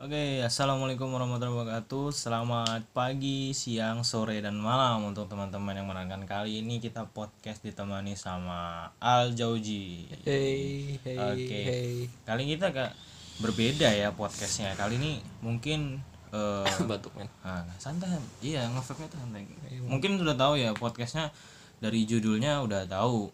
[0.00, 2.08] Oke, assalamualaikum warahmatullahi wabarakatuh.
[2.08, 8.16] Selamat pagi, siang, sore, dan malam untuk teman-teman yang mendengarkan kali ini kita podcast ditemani
[8.16, 10.08] sama Al Jauji.
[10.24, 11.52] Hey, hey, Oke.
[11.52, 11.96] hey.
[12.24, 12.96] Kali ini kita agak
[13.44, 14.72] berbeda ya podcastnya.
[14.72, 16.00] Kali ini mungkin
[16.32, 17.28] eh Batuk men.
[17.44, 19.44] ah, santai, iya nge-vape-nya tuh santai.
[19.84, 21.28] Mungkin sudah tahu ya podcastnya
[21.76, 23.28] dari judulnya udah tahu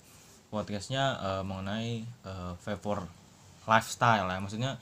[0.51, 3.07] podcastnya eh, mengenai eh, vapor
[3.71, 4.75] lifestyle ya, maksudnya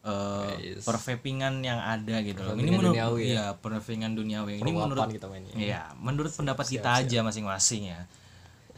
[0.00, 0.84] eh Yes.
[0.88, 2.56] pervapingan yang ada gitu loh.
[2.56, 3.28] Ini menurut duniawi ya.
[3.28, 4.64] iya, pervapingan duniawi.
[4.64, 5.52] Ini menurut kita mainnya.
[5.52, 8.00] Iya, menurut pendapat kita aja masing-masing ya.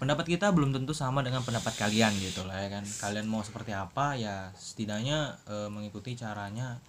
[0.03, 2.83] Pendapat kita belum tentu sama dengan pendapat kalian gitu lah ya kan.
[2.83, 6.83] Kalian mau seperti apa ya setidaknya eh, mengikuti caranya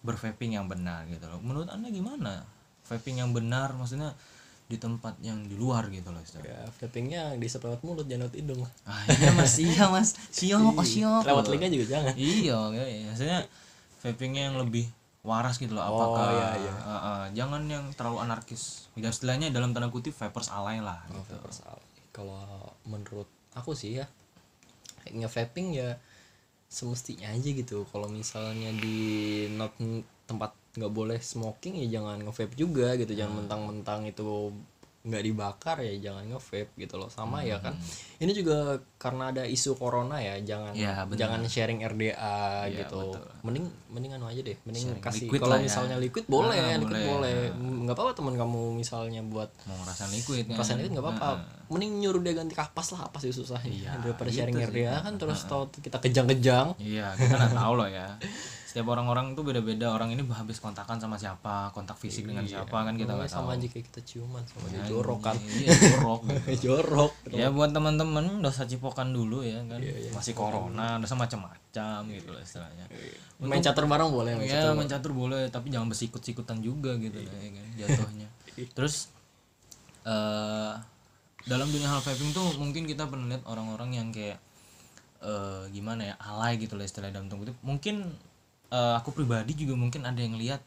[0.00, 1.40] bervaping yang benar gitu loh.
[1.44, 2.48] Menurut Anda gimana?
[2.88, 4.16] Vaping yang benar maksudnya
[4.68, 6.20] di tempat yang di luar gitu loh.
[6.20, 6.52] istilahnya.
[6.52, 8.60] Ya, vapingnya di lewat mulut jangan lewat hidung.
[8.84, 10.12] Ah, iya Mas, iya Mas.
[10.28, 11.24] Siok, oh, siok.
[11.24, 12.12] Lewat telinga juga jangan.
[12.14, 13.08] Iya, iya.
[13.08, 13.40] maksudnya
[14.04, 14.84] vapingnya yang lebih
[15.24, 15.82] waras gitu loh.
[15.82, 16.74] Apakah iya, iya.
[16.84, 17.22] Ah, ah.
[17.32, 18.92] jangan yang terlalu anarkis.
[18.94, 21.00] Ya istilahnya dalam tanda kutip vapers alay lah.
[21.10, 21.32] Oh, Gitu.
[21.32, 21.84] vapor salah.
[22.12, 22.44] Kalau
[22.84, 24.06] menurut aku sih ya
[25.08, 25.96] nge-vaping ya
[26.68, 27.88] semestinya aja gitu.
[27.88, 29.72] Kalau misalnya di not
[30.28, 33.10] tempat nggak boleh smoking ya jangan nge-vape juga gitu.
[33.10, 33.18] Hmm.
[33.18, 34.54] Jangan mentang-mentang itu
[34.98, 37.08] nggak dibakar ya jangan nge-vape gitu loh.
[37.08, 37.72] Sama ya kan.
[37.72, 38.20] Hmm.
[38.20, 38.56] Ini juga
[38.98, 43.14] karena ada isu corona ya jangan Ya, jangan sharing RDA Iya, gitu.
[43.14, 43.22] betul.
[43.40, 44.58] Mending mending anu aja deh.
[44.62, 45.62] Mending Sharing kasih liquid kalau ya.
[45.62, 47.34] misalnya liquid boleh, Ah, liquid boleh.
[47.56, 50.58] Nggak apa-apa teman kamu misalnya buat Mau ngerasain liquid kan.
[50.60, 51.24] Pasan itu nggak apa-apa.
[51.24, 51.66] Ah, ah.
[51.70, 54.66] Mending nyuruh dia ganti kapas lah, apa sih susahnya Iya, daripada gitu sharing sih.
[54.68, 56.74] RDA kan terus tahu kita kejang-kejang.
[56.76, 58.08] Iya, kita nggak tahu loh ya.
[58.68, 59.88] Setiap orang-orang tuh beda-beda.
[59.88, 63.48] Orang ini habis kontakan sama siapa, kontak fisik dengan siapa kan kita nggak tahu.
[63.48, 65.36] sama aja kayak kita ciuman sama dia Anjing, jorok kan.
[65.40, 66.20] Iya, jorok.
[66.28, 66.52] gitu.
[66.68, 67.12] jorok.
[67.32, 69.80] ya buat teman-teman dosa cipokan dulu ya kan.
[69.80, 72.84] Iya, Masih corona, dosa macam-macam gitu lah istilahnya.
[73.40, 74.74] Main catur bareng boleh main ya catur.
[74.76, 78.28] mencatur boleh tapi jangan bersikut-sikutan juga gitu lah ya kan jatuhnya
[78.74, 79.14] terus
[80.02, 80.74] eh
[81.46, 84.42] dalam dunia hal vaping tuh mungkin kita pernah lihat orang-orang yang kayak
[85.22, 88.10] eh gimana ya alay gitu lah istilahnya dalam kutip mungkin
[88.68, 90.60] eh, aku pribadi juga mungkin ada yang lihat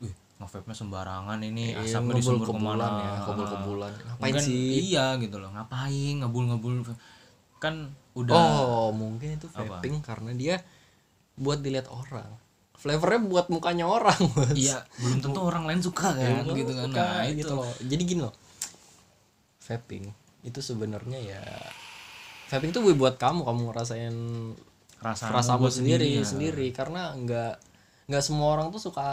[0.00, 3.92] wih nge-vape-nya sembarangan ini Iya, asapnya disembur ke mana ya, kebul-kebulan.
[3.94, 4.70] Ngapain Mungkin sih?
[4.92, 6.74] iya gitu loh ngapain ngebul-ngebul
[7.62, 10.60] kan udah Oh, mungkin itu vaping karena dia
[11.34, 12.28] buat dilihat orang.
[12.74, 14.18] Flavornya buat mukanya orang,
[14.58, 17.72] iya belum tentu orang lain suka kan gitu kan Suka, nah itu gitu loh.
[17.80, 18.34] Jadi gini loh.
[19.64, 20.04] Vaping
[20.44, 21.40] itu sebenarnya ya
[22.52, 24.14] vaping itu buat kamu, kamu ngerasain
[25.04, 26.24] rasa rasamu sendiri ya.
[26.24, 26.72] sendiri.
[26.72, 29.08] Karena nggak nggak semua orang tuh suka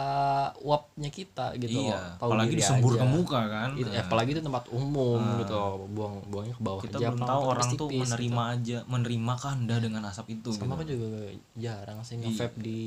[0.60, 2.20] uapnya kita gitu iya loh.
[2.20, 3.00] Tahu apalagi disembur aja.
[3.00, 3.68] ke muka kan.
[3.72, 5.56] Itu, Nah, apalagi itu tempat umum gitu
[5.96, 9.76] buang buangnya ke bawah kita aja belum tahu orang tuh tipis-tipis menerima aja menerima kanda
[9.80, 10.60] dengan asap itu gitu.
[10.60, 10.76] sama gitu.
[10.76, 11.08] aku juga
[11.56, 12.82] jarang sih nge-vape di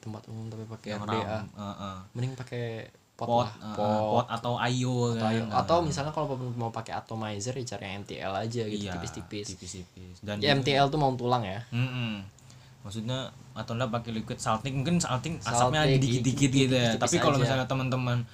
[0.00, 1.96] tempat umum tapi pakai RDA ram Heeh.
[2.16, 2.64] mending pakai
[3.12, 3.52] pot, pot lah.
[3.52, 5.44] eh, pot, pot atau ayo atau, kan.
[5.52, 9.52] Atau misalnya kalau mau pakai atomizer ya cari yang MTL aja gitu iya tipis-tipis.
[9.52, 10.24] tipis-tipis.
[10.24, 11.60] Dan ya MTL tuh mau tulang ya.
[11.68, 12.39] Mm-mm.
[12.80, 14.72] Maksudnya atau enggak pakai liquid salting.
[14.76, 16.92] Mungkin salting asapnya Salting, dikit-dikit gitu ya.
[16.96, 18.24] tapi kalau misalnya teman-teman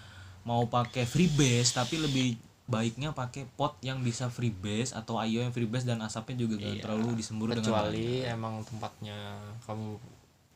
[0.43, 5.83] mau pakai freebase tapi lebih baiknya pakai pot yang bisa freebase atau ayo yang freebase
[5.83, 6.67] dan asapnya juga Iya.
[6.69, 9.19] gak terlalu disembur dengan kecuali emang tempatnya
[9.63, 9.99] kamu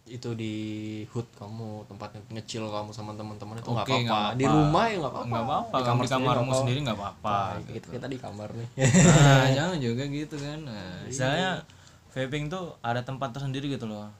[0.06, 0.54] itu di
[1.14, 4.34] hood kamu tempatnya ngecil kamu sama teman-teman itu nggak nggak apa-apa.
[4.34, 5.36] di rumah ya nggak apa-apa.
[5.38, 5.76] Apa-apa.
[5.78, 7.30] Di kamar di kamarmu sendiri nggak apa-apa.
[7.30, 7.70] apa-apa.
[7.70, 8.68] kita kita di kamar nih.
[9.14, 10.58] Nah jangan juga gitu kan.
[10.66, 11.06] Nah, Iya.
[11.06, 11.50] misalnya
[12.10, 14.10] vaping tuh ada tempat tersendiri gitu loh.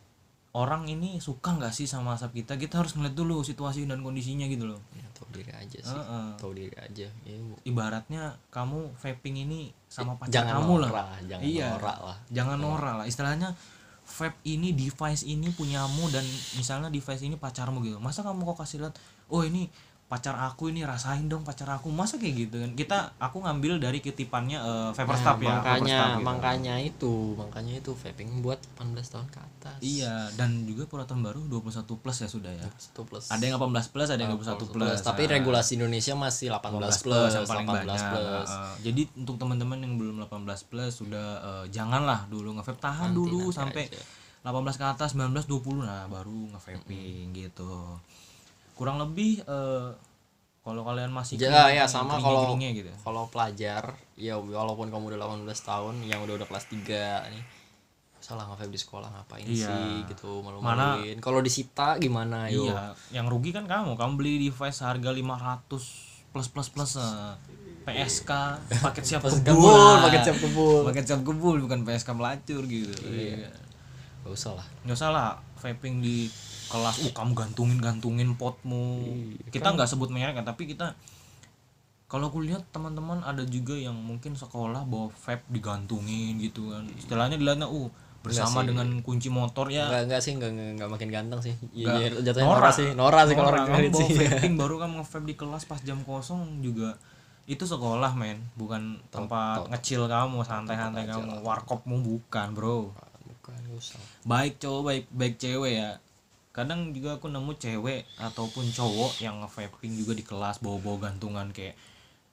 [0.50, 2.58] Orang ini suka nggak sih sama asap kita?
[2.58, 4.82] Kita harus ngeliat dulu situasi dan kondisinya gitu loh.
[4.90, 5.94] Ya, tahu diri aja sih.
[5.94, 6.26] Heeh.
[6.34, 7.06] tahu diri aja.
[7.22, 10.90] Ya, bu- ibaratnya kamu vaping ini sama pacar jangan kamu lah.
[10.90, 11.66] norak jangan Iya.
[11.70, 12.16] norak lah.
[12.34, 13.06] Jangan norak lah.
[13.06, 13.54] Istilahnya
[14.02, 16.26] vape ini device ini punyamu dan
[16.58, 18.02] misalnya device ini pacarmu gitu.
[18.02, 18.98] Masa kamu kok kasih lihat
[19.30, 19.70] oh ini
[20.10, 23.98] pacar aku ini rasain dong pacar aku masa kayak gitu kan kita aku ngambil dari
[23.98, 26.26] kutipannya eh, Vapor Nah, Stop ya makanya Stop gitu.
[26.26, 31.38] makanya itu makanya itu vaping buat 18 tahun ke atas iya dan juga peraturan baru
[31.46, 34.98] 21 plus ya sudah ya satu plus ada yang 18 plus ada yang 21 plus,
[35.00, 38.02] tapi Nah, regulasi Indonesia masih 18 18 plus, yang paling 18 banyak.
[38.10, 38.50] plus.
[38.50, 38.72] Heeh.
[38.82, 43.40] jadi untuk teman-teman yang belum 18 plus sudah eh, janganlah dulu nge-vape tahan Nanti- dulu
[43.46, 44.02] nanti sampai aja.
[44.42, 47.94] 18 ke atas 19 20 nah baru nge-vaping gitu.
[48.80, 49.92] Kurang lebih eh,
[50.60, 52.88] kalau kalian masih Ya, kering- ya sama kalau gitu.
[52.98, 57.44] kalau pelajar ya walaupun kamu udah 18 tahun yang udah udah kelas 3 nih
[58.18, 59.64] salah nge di sekolah ngapain Iya.
[59.66, 63.96] sih gitu malu-maluin kalau disita gimana yo Iya, yang rugi kan kamu.
[63.96, 65.64] Kamu beli device harga 500
[66.30, 67.32] plus plus plus eh,
[67.82, 68.30] PSK
[68.78, 70.84] paket siap kebul, paket siap kebul.
[70.84, 72.92] paket siap kebul bukan PSK pelacur gitu.
[73.02, 73.48] Iya.
[74.20, 76.28] gak usah lah nggak usah lah vaping di
[76.70, 79.02] kelas uh kamu gantungin gantungin potmu.
[79.02, 80.94] Iya, kita nggak sebut merek kan tapi kita
[82.10, 86.86] kalau aku lihat teman-teman ada juga yang mungkin sekolah bawa vape digantungin gitu kan.
[86.98, 87.86] Istilahnya dilihatnya uh
[88.20, 89.88] bersama dengan kunci motor ya.
[89.88, 91.54] Enggak enggak sih enggak enggak, enggak makin ganteng sih.
[91.72, 92.60] Iya iya, jatuhnya Norak.
[92.60, 92.88] Nora sih.
[92.98, 94.16] Nora sih kalau orang ngeliat bawa sih.
[94.26, 96.98] vaping baru kamu nge-vape di kelas pas jam kosong juga.
[97.46, 98.42] Itu sekolah men.
[98.58, 101.46] Bukan tempat ngecil kamu santai-santai kamu.
[101.46, 102.90] Warkopmu bukan bro.
[103.22, 104.02] Bukan usah.
[104.26, 105.90] baik cowok baik baik cewek ya
[106.50, 111.78] kadang juga aku nemu cewek ataupun cowok yang nge-vaping juga di kelas bawa-bawa gantungan kayak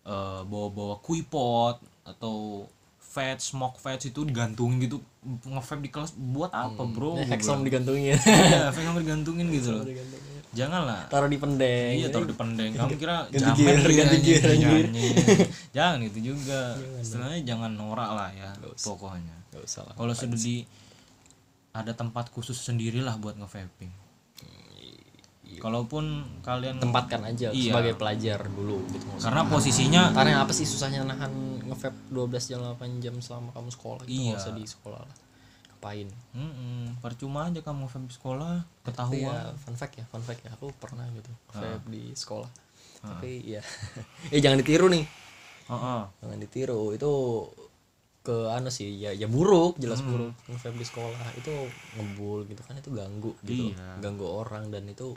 [0.10, 2.66] eh, bawa-bawa kuipot atau
[2.98, 4.98] fat smoke fat itu digantungin gitu.
[5.22, 7.14] Nge-vape di kelas buat apa bro?
[7.14, 8.18] Ini Gua Hexom digantungin.
[8.18, 9.86] iya digantungin gitu loh.
[10.58, 11.94] janganlah Taruh di pendeng.
[12.02, 12.74] iya taruh di pendeng.
[12.74, 14.86] Kamu kira Ganti jamet gear, gitu ganti gear,
[15.70, 16.74] jangan itu juga.
[16.98, 18.50] Istilahnya jangan norak lah ya
[18.82, 19.38] pokoknya.
[19.54, 19.94] Enggak usah lah.
[19.94, 20.66] kalau sudah di
[21.78, 24.07] ada tempat khusus sendirilah buat nge-vaping
[25.58, 26.04] kalaupun
[26.40, 27.72] kalian Tempatkan aja Iya.
[27.72, 29.24] sebagai pelajar dulu gitu maksudnya.
[29.24, 31.32] karena posisinya Karena apa sih susahnya nahan
[31.64, 34.28] nge-vape 12 jam 8 jam selama kamu sekolah gitu Iya.
[34.30, 35.16] nggak usah di sekolah lah.
[35.70, 36.08] Ngapain?
[36.34, 40.42] mm-mm, percuma aja kamu vape di sekolah Tapi ketahuan ya fun fact ya, fun fact
[40.42, 40.52] ya.
[40.52, 41.62] Aku pernah gitu Ah.
[41.78, 42.50] vape di sekolah.
[43.00, 43.62] Tapi ya
[44.34, 45.06] eh jangan ditiru nih.
[45.68, 46.02] Heeh.
[46.18, 46.92] Jangan ditiru.
[46.92, 47.12] Itu
[48.22, 50.12] ke anu sih ya ya buruk jelas Hmm.
[50.12, 51.54] buruk nge-vape di sekolah itu
[51.96, 54.04] ngebul gitu kan itu ganggu gitu Iya.
[54.04, 55.16] ganggu orang dan itu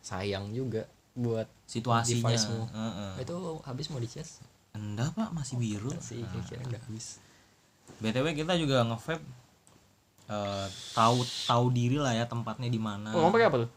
[0.00, 2.30] sayang juga buat situasinya.
[2.30, 2.62] Device-mu.
[2.70, 3.12] Heeh.
[3.24, 3.34] itu
[3.66, 4.40] habis mau dicas
[4.74, 5.28] enggak pak.
[5.34, 5.90] Masih biru.
[5.98, 6.22] sih.
[6.22, 7.18] Kira-kira udah habis.
[8.00, 9.24] Btw kita juga nge-vape
[10.30, 13.10] eh, tahu tahu diri lah ya tempatnya di mana.
[13.12, 13.70] Oh, pakai apa tuh?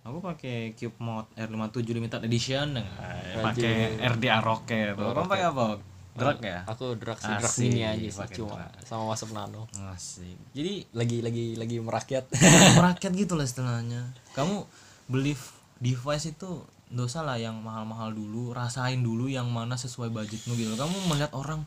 [0.00, 5.66] Aku pakai Cube Mod R57 limited edition dengan pakai RDA Rocket kamu pakai apa?
[6.10, 6.60] Drag ya?
[6.66, 8.82] Aku drag sih drag mini aja sih pakai cuma drag.
[8.82, 9.70] sama wasap nano.
[9.94, 10.36] Asik.
[10.56, 12.26] Jadi lagi lagi lagi merakyat.
[12.80, 14.10] Merakyat gitu lah istilahnya.
[14.34, 14.66] Kamu
[15.06, 15.38] beli
[15.80, 16.62] device itu
[16.92, 20.76] dosa lah yang mahal-mahal dulu rasain dulu yang mana sesuai budgetmu gitu.
[20.76, 21.64] Kamu melihat orang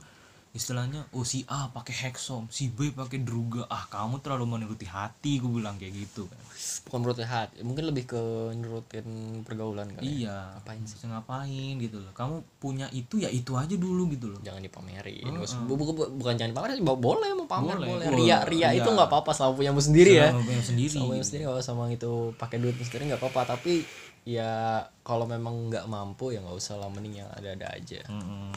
[0.53, 3.65] istilahnya oh si A pakai Hexom si B pakai Druga.
[3.67, 6.37] Ah kamu terlalu menuruti hati gue bilang kayak gitu kan.
[6.85, 8.21] Bukan menurut hati mungkin lebih ke
[8.53, 9.05] nurutin
[9.41, 10.05] pergaulan kan ya.
[10.05, 10.97] iya Ngapain sih?
[11.03, 12.13] Ngapain gitu loh.
[12.13, 14.37] Kamu punya itu ya itu aja dulu gitu loh.
[14.39, 15.25] Jangan dipamerin.
[15.65, 18.17] Bu- bu- bukan jangan dipamerin bo- boleh mau pamer Boleh, boleh, boleh.
[18.21, 18.79] ria ria Iya.
[18.79, 20.29] itu nggak apa-apa sama punya sendiri ya.
[20.29, 20.93] Sama punya sendiri.
[20.93, 23.57] Sama punya sendiri kalau sama itu pakai duit sendiri nggak apa-apa.
[23.57, 23.81] Tapi
[24.23, 24.53] ya
[25.01, 28.05] kalau memang nggak mampu ya nggak usah lah mending yang ada-ada aja.
[28.07, 28.53] Mm-mm.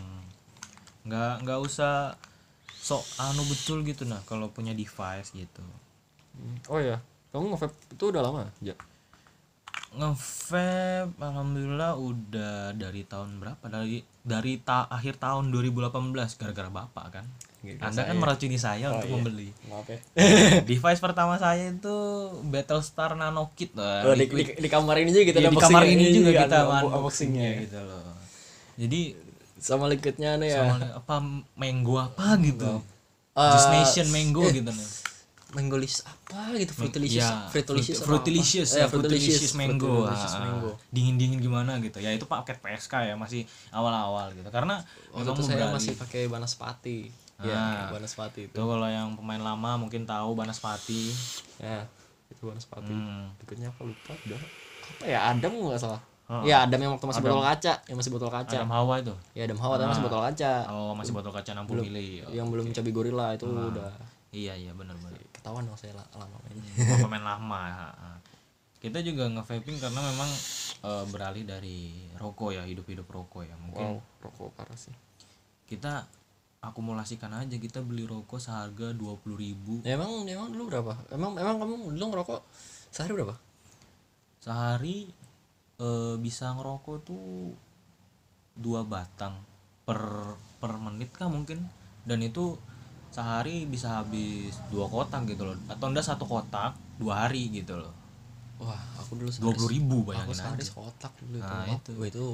[1.06, 2.14] Nggak nggak usah
[2.76, 5.62] sok anu betul gitu nah kalau punya device gitu.
[6.69, 6.99] Oh ya
[7.32, 8.76] kamu nge itu udah lama ya
[9.97, 13.64] ngevape alhamdulillah udah dari tahun berapa?
[13.64, 17.25] Dari dari ta akhir tahun 2018 gara-gara bapak kan.
[17.64, 19.50] Gara-gara anda kan meracuni saya untuk membeli.
[19.73, 19.99] Maaf ya.
[20.69, 21.97] Device pertama saya itu
[22.44, 25.64] Battlestar Nano Kit Wah, Oh, di, di, di kamar ini juga kita Iya, ada di
[25.64, 27.50] kamar ini juga iya, kita unboxingnya.
[27.64, 28.05] gitu loh.
[28.76, 29.00] Jadi
[29.58, 30.61] sama liquidnya nih ya.
[30.62, 31.14] Sama apa
[31.55, 32.85] mango apa gitu?
[33.32, 34.88] Eh, Just Nation mango gitu nih
[35.47, 36.75] Mangolis apa gitu?
[36.75, 38.76] Fruitilicious Ya, Fruitilicious Fruitilicious apa?
[38.76, 39.88] ya, Eh, Fruitilicious mango.
[40.03, 40.70] Fruitilicious Ah, mango.
[40.91, 41.97] Dingin-dingin gimana gitu.
[41.97, 44.44] Ya itu paket PSK ya, masih awal-awal gitu.
[44.50, 44.82] Karena
[45.14, 45.75] waktu itu saya beralih.
[45.75, 46.99] masih pakai Banaspati.
[47.38, 47.88] Ya Ah.
[47.88, 48.53] Banaspati itu.
[48.53, 51.14] Itu kalau yang pemain lama mungkin tahu Banaspati.
[51.56, 51.87] ya
[52.26, 52.93] itu Banaspati.
[52.93, 53.32] Hmm.
[53.38, 53.81] apa?
[53.81, 54.41] Lupa udah
[54.93, 55.19] apa ya?
[55.31, 56.42] Adam nggak salah Oh.
[56.42, 59.14] ya Adam yang waktu masih botol kaca yang masih botol kaca Adam Hawa itu.
[59.30, 62.18] ya Adam Hawa tapi masih botol kaca Oh, masih botol kaca 60 mili.
[62.20, 63.70] Oh, yang belum cabai gorila itu Ah.
[63.70, 63.90] udah
[64.34, 65.22] Iya, iya benar-benar.
[65.30, 67.62] ketahuan dong saya la- lama mainnya Oh, pemain lama.
[68.76, 70.30] Kita juga nge-vaping karena memang
[70.82, 71.78] eh, beralih dari
[72.14, 73.54] rokok ya, hidup-hidup rokok ya.
[73.56, 74.92] Mungkin wow rokok parah sih
[75.64, 76.06] kita
[76.58, 81.56] akumulasikan aja kita beli rokok seharga 20.000 ribu ya, emang emang dulu berapa emang emang
[81.56, 82.40] kamu dulu ngerokok
[82.88, 83.34] sehari berapa
[84.38, 85.10] sehari
[85.80, 87.52] eh, bisa ngerokok tuh
[88.56, 89.36] dua batang
[89.84, 90.00] per
[90.62, 91.64] per menit kah mungkin.
[92.06, 92.56] Dan itu
[93.10, 95.56] sehari bisa habis dua kotak gitu loh.
[95.66, 97.92] Atau enggak satu kotak dua hari gitu loh.
[98.56, 100.68] Wah aku dulu dua puluh ribu aku bayangin sehari aja.
[100.72, 101.76] sekotak dulu Nah, itu.
[101.76, 101.92] Itu.
[102.00, 102.26] Wah, itu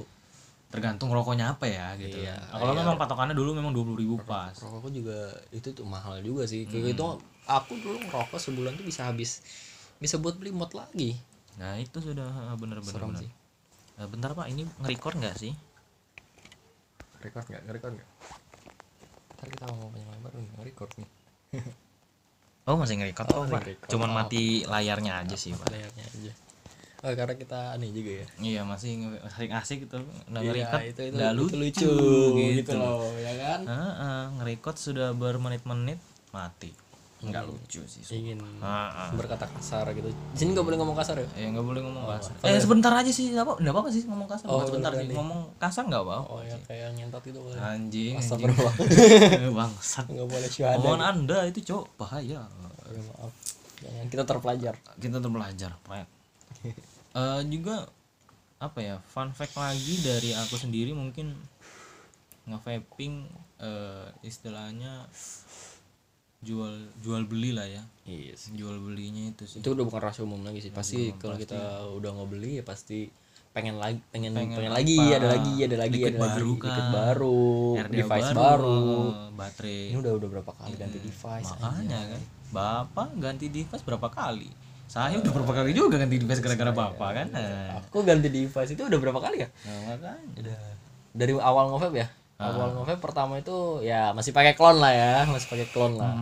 [0.73, 2.17] tergantung rokoknya apa ya gitu.
[2.17, 2.81] Iya, Nah, kalau iya.
[2.81, 4.57] memang patokannya dulu memang dua puluh ribu pas.
[4.57, 6.65] rokokku juga itu tuh mahal juga sih.
[6.65, 6.73] Hmm.
[6.73, 7.05] kayak gitu
[7.45, 9.43] aku dulu ngerokok sebulan tuh bisa habis
[9.99, 11.19] bisa buat beli mod lagi
[11.57, 13.23] nah itu sudah bener-bener serem bener.
[13.23, 13.31] sih.
[13.97, 15.53] Eh, bentar pak ini nge-record nggak sih?
[17.21, 17.63] Record nggak?
[17.71, 18.09] Record nggak?
[19.37, 21.09] Ntar kita ngomong panjang lebar nggak record nih.
[22.63, 23.27] Oh masih nge-record?
[23.35, 24.15] Oh, oh, pak cuman Oh.
[24.15, 25.67] mati layarnya aja sih pak.
[25.67, 26.33] Layarnya aja.
[27.03, 28.27] Oh karena kita aneh juga ya.
[28.39, 29.99] Iya masih nge- asik-asik gitu
[30.31, 31.91] Nah Iya, itu itu, itu lucu, lucu
[32.39, 33.61] gitu, gitu loh ya kan?
[33.67, 35.99] Heeh, nge-record sudah bermenit-menit
[36.31, 36.71] mati
[37.23, 39.11] nggak lucu sih ingin Ah, ah.
[39.15, 40.11] berkata kasar gitu.
[40.11, 41.27] Di sini nggak boleh ngomong kasar ya?
[41.39, 42.35] Ya nggak boleh ngomong kasar.
[42.43, 44.47] eh sebentar aja sih nggak apa nggak apa sih ngomong kasar.
[44.51, 47.59] Oh, sebentar sih ngomong kasar nggak apa oh ya kayak nyentot gitu boleh.
[47.63, 48.19] Anjing anjing.
[48.19, 48.75] Astagfirullah.
[49.63, 50.07] bangsat.
[50.11, 52.43] Nggak boleh syuhada omongan anda itu cok bahaya.
[52.93, 53.33] Ya, maaf.
[53.79, 54.75] Jangan kita terpelajar.
[54.99, 56.07] Kita tuh belajar Pak.
[57.13, 57.85] Eh, juga
[58.57, 61.37] apa ya fun fact lagi dari aku sendiri mungkin
[62.49, 63.29] nge-vaping
[63.61, 65.05] eh, istilahnya
[66.43, 67.83] jual jual beli lah ya.
[68.03, 69.63] Yes jual belinya itu sih.
[69.63, 70.75] Itu udah bukan rahasia umum lagi sih.
[70.75, 73.07] Pasti kalau kita udah nggak beli ya pasti
[73.53, 75.21] pengen lagi pengen pengen, lagi apa?
[75.21, 76.25] ada lagi ada lagi ada lagi.
[76.25, 76.89] baru Liquid kah?
[76.89, 77.45] baru
[77.77, 79.83] RDA device baru, eh, baterai.
[79.93, 81.51] Ini udah udah berapa kali ganti device?
[81.53, 82.21] makanya kan.
[82.53, 84.49] Bapak ganti device berapa kali?
[84.89, 87.27] Saya udah berapa kali juga ganti device gara-gara bapak kan?
[87.29, 89.49] nah, aku ganti device itu udah berapa kali ya?
[89.69, 90.33] Nah, makanya.
[90.41, 90.61] Udah.
[91.13, 92.09] Dari awal ngevape ya
[92.45, 96.15] awal ngevape pertama itu ya masih pakai clone lah ya masih pakai clone lah.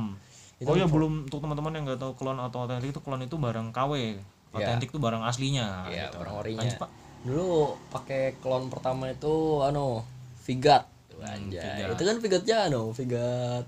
[0.61, 3.73] Oh ya belum untuk teman-teman yang nggak tahu klon atau otentik itu klon itu barang
[3.73, 6.21] KW otentik itu barang aslinya ya gitu.
[6.21, 6.61] orang orinya.
[6.61, 6.91] Lanjut, Pak.
[7.21, 7.49] dulu
[7.89, 10.05] pakai clone pertama itu anu
[10.43, 10.85] Vigat.
[11.17, 11.85] Anjay.
[11.87, 13.65] Itu kan Vigatnya anu Vigat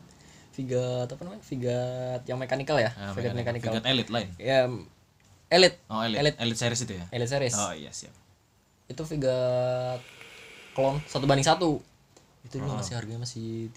[0.53, 1.41] Vigat apa namanya?
[1.43, 2.93] Vigat yang mekanikal ya?
[2.93, 4.69] Nah, Vigat mekanik- mekanikal Vigat elite lain ya
[5.49, 5.77] Elite.
[5.87, 6.17] Oh elite.
[6.17, 6.37] Elite.
[6.41, 7.05] elite, series itu ya?
[7.09, 7.53] Elite series.
[7.55, 8.13] Oh iya siap.
[8.89, 10.01] Itu Vigat
[10.73, 11.81] clone satu banding satu
[12.43, 13.71] itu juga masih harganya masih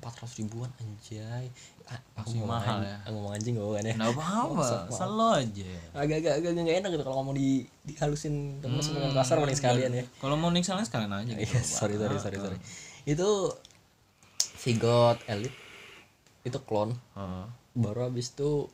[0.00, 1.52] empat ratus ribuan anjay.
[1.84, 2.96] Ah, aku Masih mahal ya.
[3.02, 3.94] aku ngomong anjing gak kan ya.
[3.98, 5.70] Nggak apa-apa selalu aja.
[5.92, 7.48] Agak-agak agak nggak enak gitu kalau ngomong di
[7.82, 10.04] dihalusin terus dengan kasar mending sekalian ya.
[10.16, 11.44] Kalau mau nik sekalian sekalian aja gitu.
[11.44, 12.58] Iya, sorry sorry sorry sorry.
[13.04, 13.28] Itu
[14.60, 15.56] Vigot Elite.
[16.42, 16.94] Itu clone.
[17.12, 17.44] Heeh.
[17.74, 18.68] Baru habis itu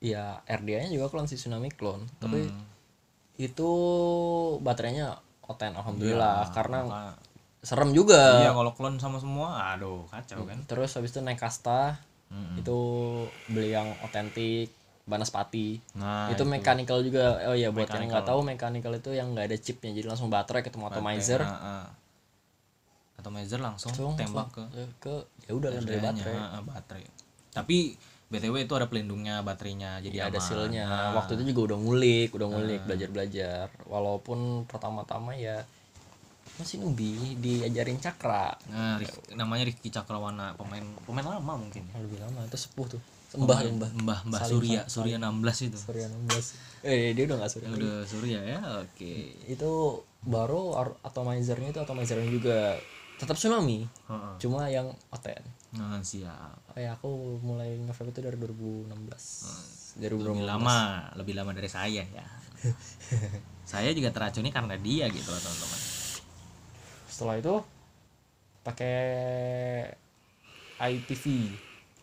[0.00, 2.06] ya RDA-nya juga clone si Tsunami clone.
[2.18, 2.64] Tapi Hmm.
[3.36, 3.70] itu
[4.58, 6.50] baterainya oten alhamdulillah.
[6.50, 7.16] Karena Maka-
[7.64, 8.44] serem juga.
[8.44, 11.96] iya kalau klon sama semua aduh kacau kan Terus habis itu naik kasta
[12.28, 12.60] Mm-mm.
[12.60, 12.78] itu
[13.48, 14.68] beli yang otentik
[15.04, 15.80] Banaspati.
[16.00, 17.36] nah itu mechanical juga.
[17.48, 20.64] Oh iya buat yang nggak tahu mechanical itu yang nggak ada chipnya jadi langsung baterai
[20.64, 21.44] ketemu atomizer.
[21.44, 21.84] Heeh.
[23.14, 25.14] atomizer langsung Langsung tembak ke ke, ke
[25.48, 26.34] ya udah lah dari baterai.
[26.34, 27.04] heeh, baterai
[27.54, 27.76] tapi
[28.28, 32.28] btw itu ada pelindungnya baterainya jadi ya ada sealnya Nah, waktu itu juga udah ngulik
[32.34, 35.62] udah ngulik belajar belajar walaupun pertama-tama ya
[36.54, 38.54] masih nubi diajarin cakra.
[38.70, 41.82] Nah, Rik- namanya Rifki Cakrawana pemain pemain lama mungkin.
[41.82, 41.98] Ya.
[41.98, 43.02] lebih lama itu sepuh tuh.
[43.34, 45.78] Mbah ya mbah Mbah Mbah Surya Surya 16 itu.
[45.78, 46.54] Surya 16
[46.86, 47.82] eh dia udah gak Surya lagi.
[47.82, 49.14] udah Surya ya oke.
[49.50, 49.70] Itu
[50.22, 52.78] baru ar- atomizernya itu atomizernya juga
[53.18, 53.90] tetap tsunami.
[54.06, 54.34] Heeh.
[54.38, 55.42] cuma yang oten.
[55.74, 56.54] Nah siap.
[56.70, 60.78] Oh ya aku mulai nge itu dari 2016 dari lebih lama
[61.18, 62.26] lebih lama dari saya ya.
[63.64, 65.80] Saya juga teracuni karena dia gitu loh teman-teman
[67.14, 67.62] setelah itu
[68.66, 68.98] pakai
[70.82, 71.24] IPV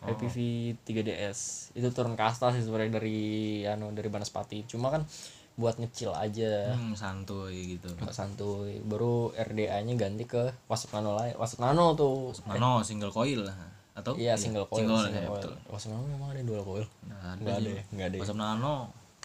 [0.02, 0.36] IPV
[0.82, 3.20] 3DS itu turun kasta sih sebenarnya dari
[3.62, 4.66] anu dari Banaspati.
[4.66, 5.06] Cuma kan
[5.54, 6.74] buat ngecil aja.
[6.74, 7.86] Hmm, santuy gitu.
[8.02, 8.82] Nggak santuy.
[8.82, 12.34] Baru RDA nya ganti ke Wasp Nano lain Wasp Nano tuh.
[12.50, 13.54] Nano single coil lah.
[13.94, 14.18] Atau?
[14.18, 15.38] Iya single coil single, single ya, coil.
[15.38, 15.54] betul.
[15.70, 16.86] Wasp Nano memang ada dual coil.
[17.06, 17.82] Nah, nggak ada ya?
[17.94, 18.20] Nggak ada ya.
[18.26, 18.74] WhatsApp Nano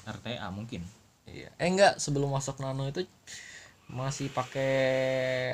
[0.05, 0.81] RTA mungkin.
[1.27, 1.49] Iya.
[1.59, 3.01] Eh enggak, sebelum masuk Nano itu
[3.87, 4.73] masih pakai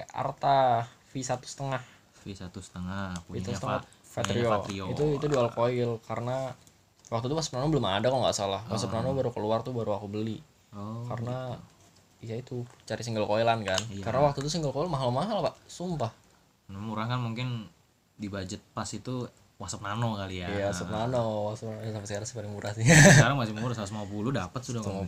[0.10, 1.82] Arta V satu setengah.
[2.24, 3.80] V satu setengah Itu punya
[4.14, 4.50] Vatrio.
[4.50, 4.86] Vatrio.
[4.94, 6.54] Itu itu dual coil karena
[7.10, 8.62] waktu itu pas Nano belum ada kok nggak salah.
[8.66, 8.90] Pas Oh.
[8.90, 10.42] Nano baru keluar tuh baru aku beli.
[10.74, 11.58] oh Karena
[12.24, 13.82] ya itu cari single coilan kan.
[13.90, 14.06] Iya.
[14.06, 15.56] Karena waktu itu single coil mahal-mahal, Pak.
[15.70, 16.14] Sumpah.
[16.64, 17.68] nah, murah kan mungkin
[18.16, 19.28] di budget pas itu
[19.60, 22.88] WhatsApp Nano kali ya Iya, Wasp Nano, Nano sampai sekarang sih paling murah sih.
[22.88, 25.06] sekarang masih murah 150 dapat sudah ngomong.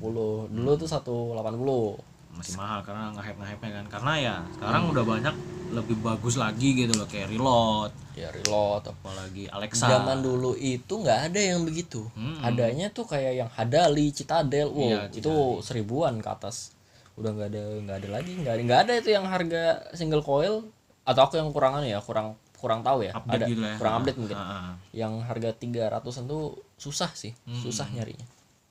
[0.51, 0.53] 50.
[0.53, 2.14] Dulu tuh 180.
[2.35, 5.35] Masih mahal karena nge hype hype kan karena ya sekarang udah banyak
[5.73, 11.19] lebih bagus lagi gitu loh kayak reload Ya reload apalagi Alexa Zaman dulu itu nggak
[11.31, 12.07] ada yang begitu.
[12.15, 12.39] Hmm.
[12.39, 16.71] Adanya tuh kayak yang Hadali, Citadel, wow, Iya, itu seribuan ke atas.
[17.19, 20.63] Udah nggak ada nggak ada lagi, nggak ada nggak ada itu yang harga single coil
[21.03, 23.11] atau aku yang kurangan ya, kurang kurang tahu ya.
[23.11, 24.37] update ada gitu ya kurang update mungkin.
[24.39, 24.73] Ah, ah.
[24.95, 26.43] Yang harga 300-an tuh
[26.79, 27.59] susah sih, Hmm.
[27.59, 28.23] susah nyarinya.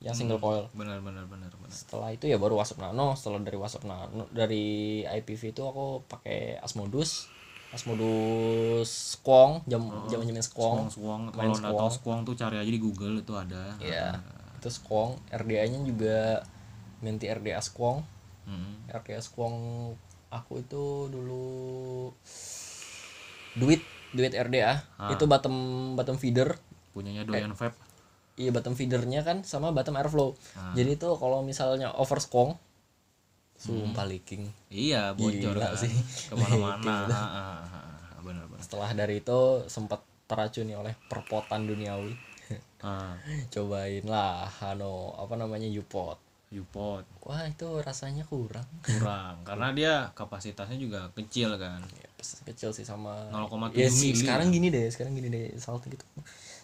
[0.05, 0.69] Yang single coil.
[0.77, 5.01] benar benar benar benar Setelah itu ya baru Wasp Nano, setelah dari Wasp Nano dari
[5.01, 7.33] IPV itu aku pakai Asmodus.
[7.73, 10.87] Asmodus Squong, jam jam jamin Squong.
[10.87, 14.21] Squong Squong kalau nggak tahu Squong tuh cari aja di Google itu ada Iya.
[14.61, 16.45] Itu Squong, RDA-nya juga
[17.01, 18.05] Menti RDA Squong.
[18.45, 18.93] Mm-mm.
[18.93, 19.55] RDA Squong
[20.29, 21.45] aku itu dulu
[23.55, 23.81] duit
[24.11, 24.83] duit RDA
[25.15, 25.55] itu bottom
[25.95, 26.59] bottom feeder
[26.91, 27.75] punyanya doyan vape
[28.35, 30.35] iya bottom feedernya kan sama bottom airflow.
[30.75, 32.55] Jadi itu kalau misalnya over Squong
[33.55, 34.51] sumpah leaking.
[34.67, 35.79] Iya bocor Gila kan.
[35.79, 35.91] sih.
[36.29, 37.07] ke mana-mana.
[37.15, 38.59] Ah, ah, ah, ah.
[38.59, 42.13] setelah dari itu sempat teracuni oleh perpotan duniawi.
[42.85, 43.17] Ah.
[43.49, 46.21] Cobain lah ano apa namanya Upot
[46.53, 48.69] Upot wah itu rasanya kurang.
[48.85, 51.81] Kurang karena dia kapasitasnya juga kecil kan.
[51.81, 52.05] Ya,
[52.45, 56.05] kecil sih sama 0,7 ya mili sekarang gini deh sekarang gini deh saltnik itu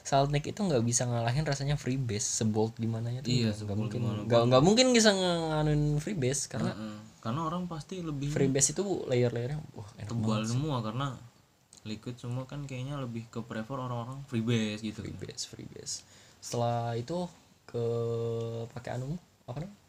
[0.01, 3.31] saltnik itu nggak bisa ngalahin rasanya freebase sebolt gimana ya tuh?
[3.31, 3.99] Iya, nggak mungkin.
[4.27, 6.97] nggak nggak mungkin bisa nganuin freebase karena Heeh.
[7.21, 11.13] karena orang pasti lebih freebase itu layer-layernya wah enak tebal semua karena
[11.85, 15.13] liquid semua kan kayaknya lebih ke prefer orang-orang freebase gitu kan.
[15.17, 15.95] freebase freebase.
[16.41, 17.25] Setelah itu
[17.69, 17.85] ke
[18.73, 19.17] pakai anu
[19.49, 19.79] apa namanya?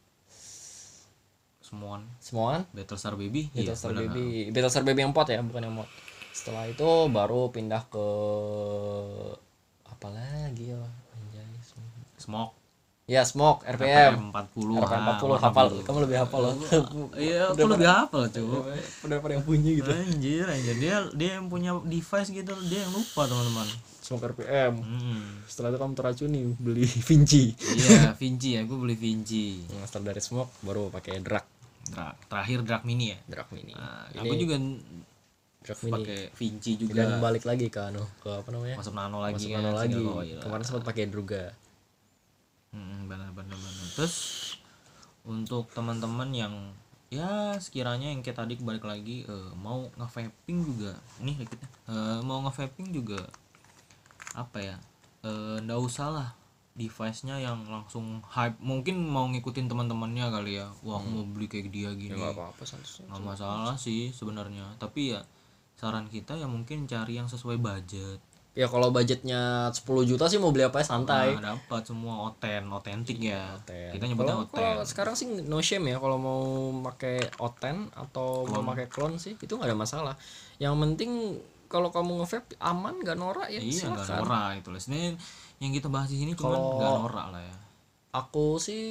[1.64, 3.48] Semuan semuaan Battlestar Baby?
[3.56, 4.12] Iya, Battlestar bener.
[4.12, 4.26] Baby.
[4.52, 5.88] Battlestar Baby yang pot ya bukan yang mod.
[6.32, 8.06] Setelah itu baru pindah ke
[9.92, 10.80] apa lagi ya
[11.12, 11.46] anjay
[12.16, 12.54] smoke.
[13.10, 15.66] Ya smoke RPM 40 RPM ah, 40 warna hafal.
[15.68, 15.84] Biru.
[15.84, 16.40] kamu lebih hafal.
[16.48, 16.54] Loh
[17.18, 18.78] iya aku lebih hafal cuy.
[19.04, 19.90] Udah pada yang punya gitu.
[19.90, 20.76] Anjir anjir.
[20.78, 23.66] Dia dia yang punya device gitu dia yang lupa teman-teman.
[24.00, 25.46] Smoke RPM hmm.
[25.50, 27.52] setelah itu kamu teracuni beli Vinci.
[27.58, 29.66] Iya Vinci ya gue beli Vinci.
[29.66, 31.44] Nah, setelah dari smoke baru pakai drag
[31.82, 33.18] Drak, terakhir drag mini ya?
[33.26, 33.74] Drag mini.
[33.74, 34.56] Nah, ini aku juga
[35.62, 35.92] drag mini.
[35.94, 36.98] pakai Vinci juga.
[37.02, 38.76] Dan balik lagi ke anu ke apa namanya?
[38.76, 39.94] Masuk nano lagi masuk kan nano lagi.
[39.94, 40.38] single coil.
[40.42, 41.42] kemarin sempat pakai druga.
[42.72, 43.86] Mm, benar benar benar.
[43.94, 44.16] Terus
[45.22, 46.54] untuk teman-teman yang
[47.12, 50.92] ya sekiranya yang kayak tadi balik lagi eh, mau nge-vaping juga.
[51.22, 53.20] Nih liquidnya Eh, mau nge-vaping juga.
[54.34, 54.76] Apa ya?
[55.22, 56.28] Eh, ndak usah lah
[56.72, 58.56] device-nya yang langsung hype.
[58.64, 60.72] Mungkin mau ngikutin teman-temannya kali ya.
[60.80, 62.16] Wah aku mau beli kayak dia gini.
[62.16, 64.64] nggak apa-apa santai nggak masalah sih sebenarnya.
[64.80, 65.20] Tapi ya
[65.74, 68.20] saran kita ya mungkin cari yang sesuai budget.
[68.52, 70.86] Ya kalau budgetnya 10 juta sih mau beli apa ya?
[70.86, 71.32] Santai.
[71.34, 73.56] Nah, dapat semua oten otentik ya.
[73.56, 73.90] Oten.
[73.90, 74.56] kita nyebutnya Kalau- oten.
[74.60, 76.40] kalau sekarang sih no shame ya kalau mau
[76.84, 80.14] pakai oten atau mau pakai clone sih itu nggak ada masalah.
[80.58, 81.10] Yang penting
[81.66, 84.20] kalau kamu nge-vape aman nggak norak ya iya nggak silakan.
[84.20, 85.10] norak itu lah sebenarnya
[85.56, 87.56] yang kita bahas di sini Kalau- nggak norak lah ya.
[88.12, 88.82] aku sih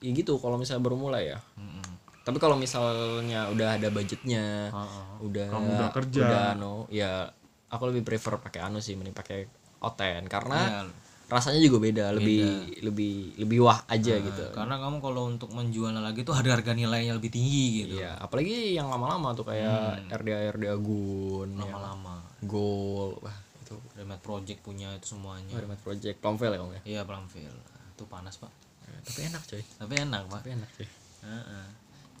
[0.00, 1.38] ya gitu kalau misalnya baru mulai ya.
[1.60, 1.89] Mm-mm.
[2.20, 5.04] Tapi kalau misalnya udah ada budgetnya Heeh.
[5.20, 6.20] udah Kamu udah kerja.
[6.20, 7.26] udah anu ya
[7.66, 9.48] aku lebih prefer pakai anu sih mending pakai
[9.80, 10.80] oten karena Iya.
[11.30, 12.42] rasanya juga beda, lebih
[12.82, 17.14] lebih lebih wah aja gitu karena kamu kalau untuk menjual lagi tuh harga harga nilainya
[17.14, 20.10] lebih tinggi gitu Iya, apalagi yang lama-lama tuh kayak Hmm.
[20.12, 26.18] RDA RDA Gun, ya, lama-lama Gold, wah itu Remat Project punya itu semuanya Remote Project,
[26.18, 26.80] Plumville ya om ya.
[26.84, 27.62] iya Plumville
[27.94, 28.50] itu panas pak
[29.00, 30.86] Tapi enak coy, tapi enak pak tapi enak coy.
[31.22, 31.66] Heeh.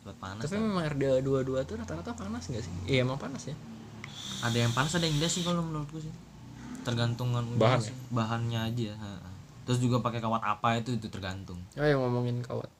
[0.00, 2.72] Cepet panas Tapi memang RDA 22 tuh rata-rata panas nggak sih?
[2.88, 3.56] Iya emang panas ya.
[4.40, 6.08] ada yang panas ada yang enggak sih kalau menurutku sih
[6.80, 7.92] tergantungan Bahan sih.
[8.08, 8.96] bahannya aja
[9.68, 12.72] terus juga pakai kawat apa itu itu tergantung Oh yang ngomongin kawat,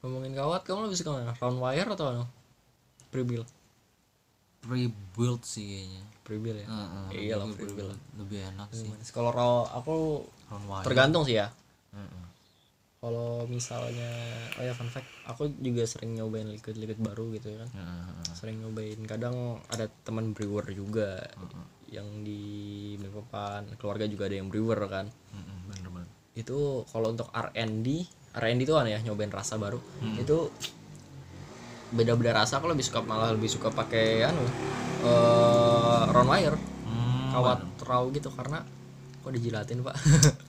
[0.00, 1.36] ngomongin kawat kamu lebih suka mana?
[1.36, 2.24] Round wire atau ano?
[3.12, 3.44] Pre-build,
[4.64, 6.66] pre-build sih kayaknya pre-build ya.
[6.70, 7.92] Heeh, Iya lah, pre-build.
[8.16, 11.52] lebih enak sih Kalau aku round wire tergantung sih ya.
[11.92, 12.24] Heeh.
[13.00, 14.12] Kalau misalnya,
[14.60, 17.68] oh ya fun fact, aku juga sering nyobain liquid-liquid baru gitu kan.
[17.72, 18.34] Heeh, heeh.
[18.36, 21.16] sering nyobain kadang ada teman brewer juga
[21.88, 22.40] yang di
[23.00, 25.08] Balikpapan keluarga juga ada yang brewer kan.
[25.08, 27.88] Heeh, bener-bener itu kalau untuk R&D
[28.36, 29.80] R&D itu kan ya nyobain rasa baru.
[30.20, 30.52] Itu
[31.90, 34.44] beda-beda rasa aku lebih suka malah lebih suka pakai anu
[35.08, 36.58] eh round wire.
[36.84, 38.60] Hmm, kawat raw gitu karena
[39.24, 39.96] kok dijilatin pak?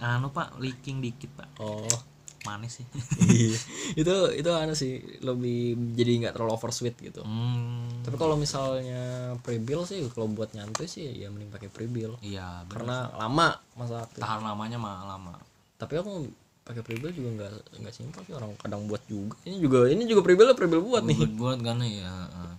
[0.04, 1.48] Anu pak leaking dikit pak.
[1.64, 2.11] Oh
[2.48, 2.88] manis sih.
[3.32, 3.60] Iya.
[3.96, 7.24] itu itu anu sih lebih jadi nggak terlalu over sweet gitu.
[7.24, 12.20] Hmm, tapi kalau misalnya pre-bill sih kalau buat nyantai sih ya mending pakai pre-bill.
[12.20, 12.76] Iya bener.
[12.76, 13.48] karena lama
[13.80, 15.34] masa waktu tahan lamanya mah lama.
[15.80, 16.28] Tapi aku
[16.62, 17.52] pakai pre-bill juga nggak
[17.82, 19.36] nggak simpel sih orang kadang buat juga.
[19.48, 21.18] Ini juga ini juga pre-bill pre-bill buat nih.
[21.18, 22.52] buat buat kan ya heeh.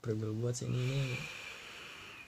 [0.00, 1.18] pre-bill buat sih ini ini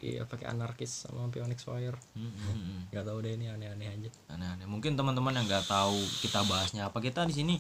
[0.03, 1.97] iya pakai anarkis sama Pionix Wire.
[2.19, 2.81] Hmm, hmm, hmm.
[2.91, 4.11] nggak tahu deh ini aneh-aneh aja.
[4.35, 4.67] Aneh-aneh.
[4.67, 7.55] Mungkin teman-teman yang nggak tahu kita bahasnya apa kita di sini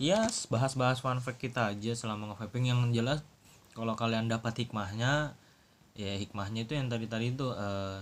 [0.00, 2.72] ya bahas-bahas fun fact kita aja selama nge-vaping.
[2.72, 3.18] Yang jelas
[3.76, 5.36] kalau kalian dapat hikmahnya
[5.92, 8.00] ya hikmahnya itu yang tadi tadi itu eh,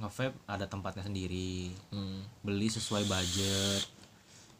[0.00, 1.76] nge-vape ada tempatnya sendiri.
[1.92, 2.24] Hmm.
[2.40, 3.99] beli sesuai budget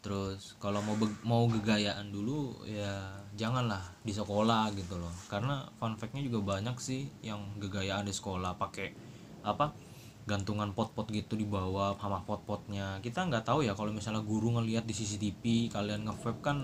[0.01, 6.25] terus kalau mau mau gegayaan dulu ya janganlah di sekolah gitu loh karena fun fact-nya
[6.25, 8.97] juga banyak sih yang gegayaan di sekolah pakai
[9.45, 9.69] apa
[10.25, 14.89] gantungan pot-pot gitu di bawah sama pot-potnya kita nggak tahu ya kalau misalnya guru ngelihat
[14.89, 16.57] di CCTV kalian nge-vape kan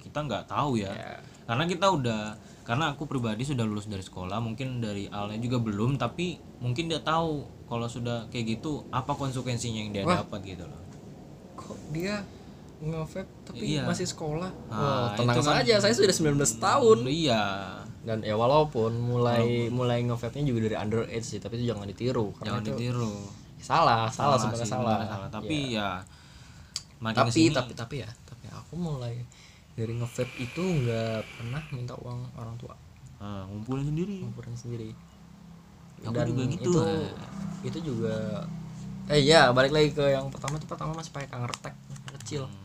[0.00, 1.20] kita nggak tahu ya Ya.
[1.44, 6.00] karena kita udah karena aku pribadi sudah lulus dari sekolah mungkin dari alnya juga belum
[6.00, 10.24] tapi mungkin dia tahu kalau sudah kayak gitu apa konsekuensinya yang dia Wah.
[10.24, 10.82] dapat gitu loh
[11.58, 12.22] kok dia
[12.82, 13.86] nge-vape tapi Iya.
[13.86, 14.50] masih sekolah.
[14.66, 16.98] Nah, Wah, tenang itu kan- saja saya sudah 19 tahun.
[17.06, 17.42] Iya.
[18.02, 22.58] Dan ya walaupun mulai mulai nge-vape-nya juga dari underage sih tapi itu jangan ditiru karena
[22.58, 23.14] jangan itu ditiru.
[23.62, 25.30] Salah salah, sebenarnya sih, salah, sebenarnya salah.
[25.30, 25.88] tapi ya
[26.98, 29.14] makin tapi ke sini tapi tapi ya tapi aku mulai
[29.72, 32.74] dari nge-vape itu nggak pernah minta uang orang tua.
[33.22, 34.18] Ah, ngumpulin sendiri.
[34.18, 34.90] Ngumpulin sendiri.
[36.02, 36.58] Aku juga gitu.
[36.58, 36.72] itu
[37.62, 38.42] itu juga
[39.06, 41.74] eh ya balik lagi ke yang pertama itu pertama masih pakai kangertek
[42.18, 42.50] kecil.
[42.50, 42.61] Hmm,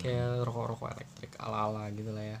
[0.00, 2.40] kayak rokok-rokok elektrik ala-ala gitu lah ya.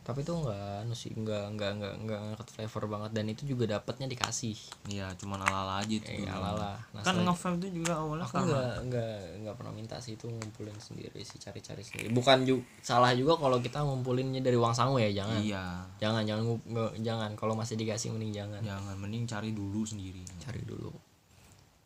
[0.00, 3.10] Tapi itu enggak anu sih enggak enggak enggak enggak ngangkat flavor banget.
[3.14, 4.56] Dan itu juga dapatnya dikasih.
[4.90, 6.34] Iya cuman ala-ala aja itu eh, dulu.
[6.34, 6.72] ala-ala.
[6.96, 10.74] Nah, kan nge-vape itu juga awalnya aku enggak enggak enggak pernah minta sih itu ngumpulin
[10.80, 12.08] sendiri sih cari-cari sendiri.
[12.10, 15.38] Bukan juga salah juga kalau kita ngumpulinnya dari uang sangu ya jangan.
[15.44, 15.64] Iya.
[16.00, 17.30] Jangan jangan nge- jangan.
[17.38, 18.60] Kalau masih dikasih mending jangan.
[18.64, 20.24] Jangan mending cari dulu sendiri.
[20.42, 20.90] Cari dulu.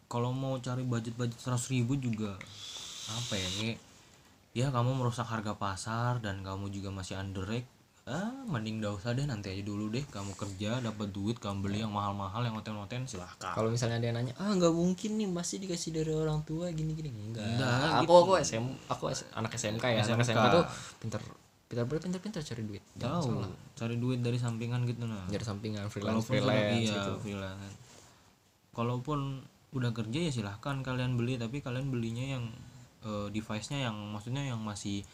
[0.08, 2.38] Kalau mau cari budget-budget seratus ribu juga
[3.04, 3.78] apa ya kayak
[4.54, 7.66] ya kamu merusak harga pasar dan kamu juga masih underrate
[8.04, 10.04] ah mending gak usah deh nanti aja dulu deh.
[10.04, 13.56] Kamu kerja dapat duit kamu beli yang mahal-mahal yang hotel-hotel silahkan.
[13.56, 16.92] Kalau misalnya ada yang nanya ah nggak mungkin nih pasti dikasih dari orang tua gini
[16.92, 20.36] gini enggak, Enggak, aku aku SM aku S- anak SMK ya anak SMK.
[20.36, 20.64] SMK tuh
[21.00, 21.20] pinter
[21.64, 22.84] pinter pinter pinter cari duit.
[23.00, 23.28] Tahu
[23.72, 25.24] cari duit dari sampingan gitu nah.
[25.24, 27.12] Dari sampingan freelance Kalaupun freelance iya, gitu.
[27.24, 27.74] freelance.
[28.76, 29.18] Kalaupun
[29.72, 32.52] udah kerja ya silahkan kalian beli tapi kalian belinya yang
[33.04, 35.04] eh, device-nya yang maksudnya yang masih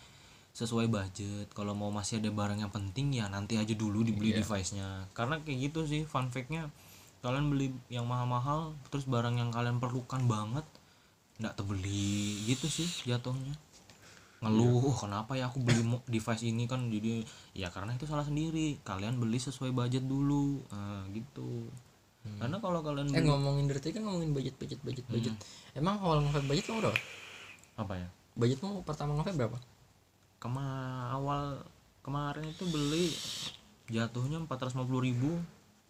[0.50, 1.46] sesuai budget.
[1.54, 4.42] Kalau mau masih ada barang yang penting ya nanti aja dulu dibeli Iya.
[4.42, 5.06] device-nya.
[5.14, 6.70] Karena kayak gitu sih fun fact-nya
[7.20, 10.64] kalian beli yang mahal-mahal terus barang yang kalian perlukan banget
[11.36, 13.54] nggak terbeli gitu sih jatuhnya.
[14.40, 16.88] Ngeluh kenapa ya aku beli device ini kan?
[16.88, 17.20] Jadi
[17.52, 18.80] ya karena itu salah sendiri.
[18.80, 20.64] Kalian beli sesuai budget dulu.
[20.72, 21.68] Nah, gitu.
[22.40, 25.34] Karena kalau kalian eh beli ngomongin dari tadi kan ngomongin budget budget budget budget.
[25.76, 27.00] Emang awal ngevape budget kamu berapa
[27.80, 28.08] apa ya?
[28.36, 29.58] Budgetmu pertama ngevape berapa?
[30.36, 30.66] Kema
[31.12, 31.64] awal
[32.04, 33.12] kemarin itu beli
[33.90, 35.40] jatuhnya 450.000 ribu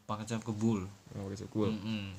[0.06, 0.86] pakai cap kebul.
[1.14, 2.14] Oh Mm-mm.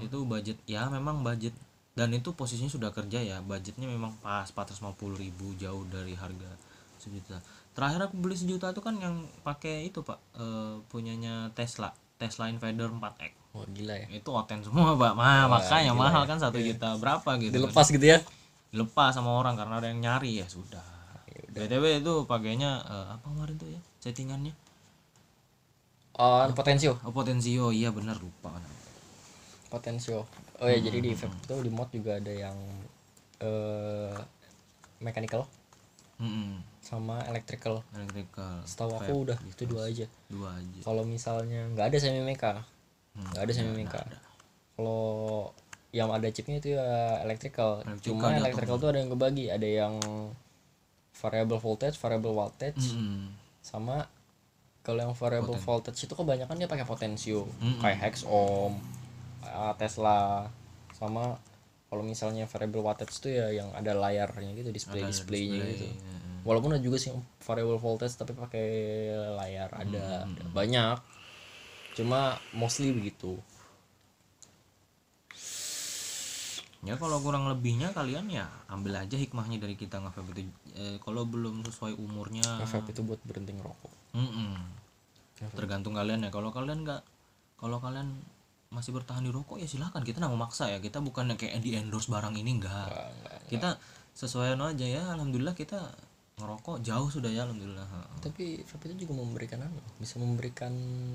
[0.00, 1.52] itu budget ya memang budget.
[1.92, 6.48] Dan itu posisinya sudah kerja ya budgetnya memang pas 450.000 ribu jauh dari harga
[6.96, 7.36] sejuta.
[7.76, 12.88] Terakhir aku beli sejuta itu kan yang pakai itu pak eh, punyanya Tesla Tesla Invader
[12.88, 14.06] 4X oh gila ya.
[14.08, 15.12] Itu oten semua pak.
[15.12, 16.28] Ma, Wah, makanya gila mahal ya.
[16.32, 17.56] kan satu juta berapa gitu kan.
[17.68, 18.18] dilepas gitu ya
[18.72, 20.82] dilepas sama orang karena ada yang nyari ya sudah.
[21.54, 24.54] Btw itu pakainya eh, apa kemarin tuh ya settingannya?
[26.18, 26.92] Oh potensio?
[27.04, 28.50] Oh, potensio iya benar lupa
[29.72, 30.28] potensio.
[30.60, 32.56] Oh ya jadi di vape itu di mod juga ada yang
[33.42, 34.14] eh
[35.02, 35.48] mechanical
[36.22, 36.62] Mm-mm.
[36.84, 37.82] sama electrical.
[37.96, 40.06] Electrical setahu aku udah itu dua aja.
[40.30, 40.80] Dua aja.
[40.86, 42.62] Kalau misalnya nggak ada semi mecha
[43.12, 44.00] Hmm, nggak ada semi mecha
[44.76, 45.52] kalau
[45.92, 49.46] yang ada chipnya itu ya electrical, Electrical cuma electrical tuh ada yang kebagi.
[49.52, 49.94] Ada yang
[51.12, 53.28] variable voltage variable wattage Mm-mm.
[53.60, 54.08] sama
[54.82, 57.44] kalau yang variable voltage itu kebanyakan dia pakai potensio.
[57.60, 57.78] Mm-mm.
[57.84, 58.80] kayak hex ohm
[59.76, 60.48] Tesla.
[60.96, 61.36] Sama
[61.92, 65.86] kalau misalnya variable wattage itu ya yang ada layarnya gitu display Ada displaynya display, gitu.
[65.92, 66.36] mm-mm.
[66.48, 67.12] walaupun ada juga sih
[67.44, 68.66] variable voltage tapi pakai
[69.36, 69.68] layar.
[69.76, 70.96] Ada, ada banyak.
[71.92, 73.36] Cuma mostly begitu
[76.82, 80.42] ya kalau kurang lebihnya kalian ya ambil aja hikmahnya dari kita nge itu.
[80.74, 82.42] Eh, kalau belum sesuai umurnya.
[82.66, 83.92] Vape itu buat berhenti ngerokok.
[84.18, 84.52] Mm-mm.
[85.58, 86.30] tergantung kalian ya.
[86.30, 87.02] Kalau kalian nggak
[87.58, 88.14] kalau kalian
[88.74, 90.02] masih bertahan di rokok ya silahkan.
[90.02, 90.78] Kita nggak memaksa ya.
[90.82, 93.38] Kita bukan kayak di endorse barang ini enggak Nggak, nggak.
[93.50, 93.68] kita
[94.18, 95.02] sesuai aja ya.
[95.14, 95.78] Alhamdulillah kita
[96.42, 97.84] ngerokok jauh sudah ya alhamdulillah.
[97.86, 98.00] Ha.
[98.24, 100.72] tapi vape itu juga memberikan anu bisa memberikan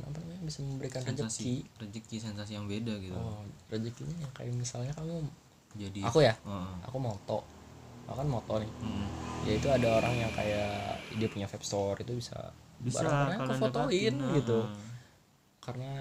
[0.07, 0.41] apa namanya?
[0.47, 3.17] Bisa memberikan rezeki rezeki sensasi yang beda gitu.
[3.17, 5.25] Oh rezekinya yang kayak misalnya kamu
[5.75, 6.33] jadi aku ya?
[6.39, 6.69] Heeh.
[6.87, 7.39] aku moto.
[8.07, 8.71] Aku kan moto nih.
[8.79, 9.07] Mm-mm.
[9.45, 12.35] ya itu ada orang yang kayak dia punya vape store itu bisa
[12.81, 14.59] bisa barang-barangnya aku fotoin gitu.
[14.65, 14.75] ha.
[15.63, 15.91] karena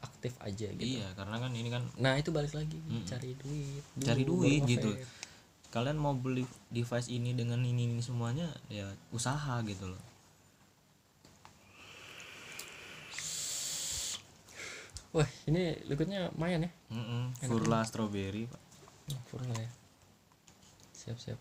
[0.00, 1.00] aktif aja gitu.
[1.00, 2.78] Iya karena kan ini kan nah itu balik lagi.
[3.08, 3.82] Cari duit.
[3.96, 4.90] Dulu cari duit gitu.
[5.66, 10.02] kalian mau beli device ini dengan ini ini semuanya ya usaha gitu loh.
[15.16, 16.70] Wah ini liquidnya lumayan ya?
[16.92, 17.32] Mm-mm.
[17.48, 18.65] Furla strawberry pak
[19.30, 19.70] Furla ya.
[20.94, 21.38] Siap siap.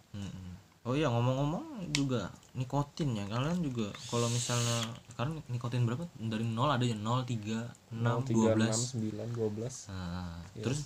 [0.86, 3.26] Oh iya ngomong-ngomong juga nikotin ya.
[3.26, 6.06] Kalian juga kalau misalnya sekarang nikotin berapa?
[6.14, 9.90] Dari 0 ada ya 0 3 6 tiga enam 12 sembilan dua belas.
[9.90, 10.86] Nah, terus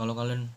[0.00, 0.48] kalau kalian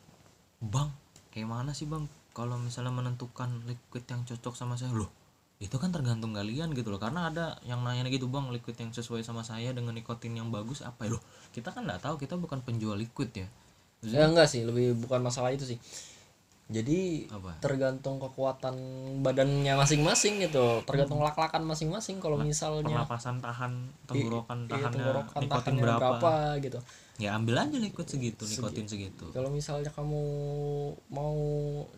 [0.64, 0.88] bang
[1.36, 2.08] kayak mana sih bang?
[2.32, 5.12] Kalau misalnya menentukan liquid yang cocok sama saya loh
[5.60, 7.04] itu kan tergantung kalian gitu loh.
[7.04, 10.88] Karena ada yang nanya gitu bang liquid yang sesuai sama saya dengan nikotin yang bagus
[10.88, 11.20] apa ya?
[11.20, 13.52] Loh kita kan nggak taw kita bukan penjual liquid ya
[14.04, 15.80] ya enggak sih lebih bukan masalah itu sih.
[16.72, 17.60] Jadi Apa?
[17.60, 18.76] tergantung kekuatan
[19.20, 20.80] badannya masing-masing gitu.
[20.88, 26.00] Tergantung lak-lakan masing-masing kalau misalnya pernapasan tahan tenggorokan iya, tahannya tenggorokan nikotin berapa.
[26.00, 26.80] berapa gitu.
[27.20, 29.30] Ya ambil aja liquid segitu nikotin segitu.
[29.36, 30.24] kalau misalnya kamu
[31.14, 31.36] mau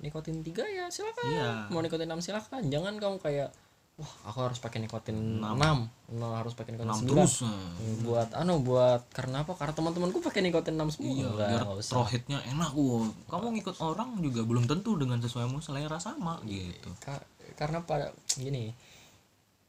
[0.03, 1.23] nikotin tiga ya silakan.
[1.29, 1.49] Iya.
[1.71, 2.61] mau nikotin 6 silakan.
[2.67, 3.49] Jangan kamu kayak
[3.95, 7.71] wah aku harus pakai nikotin 6 nah, harus pakai nikotin 9 enam terus nah.
[8.03, 9.55] buat anu buat karena apa?
[9.55, 11.15] Karena teman-temanku pakai nikotin 6 semua.
[11.15, 13.07] Iya, Enggak, biar trohitnya enak wow.
[13.31, 16.91] Kamu ngikut orang juga belum tentu dengan sesuaimu selera sama gitu.
[16.99, 17.23] Ka-
[17.55, 18.75] karena pada gini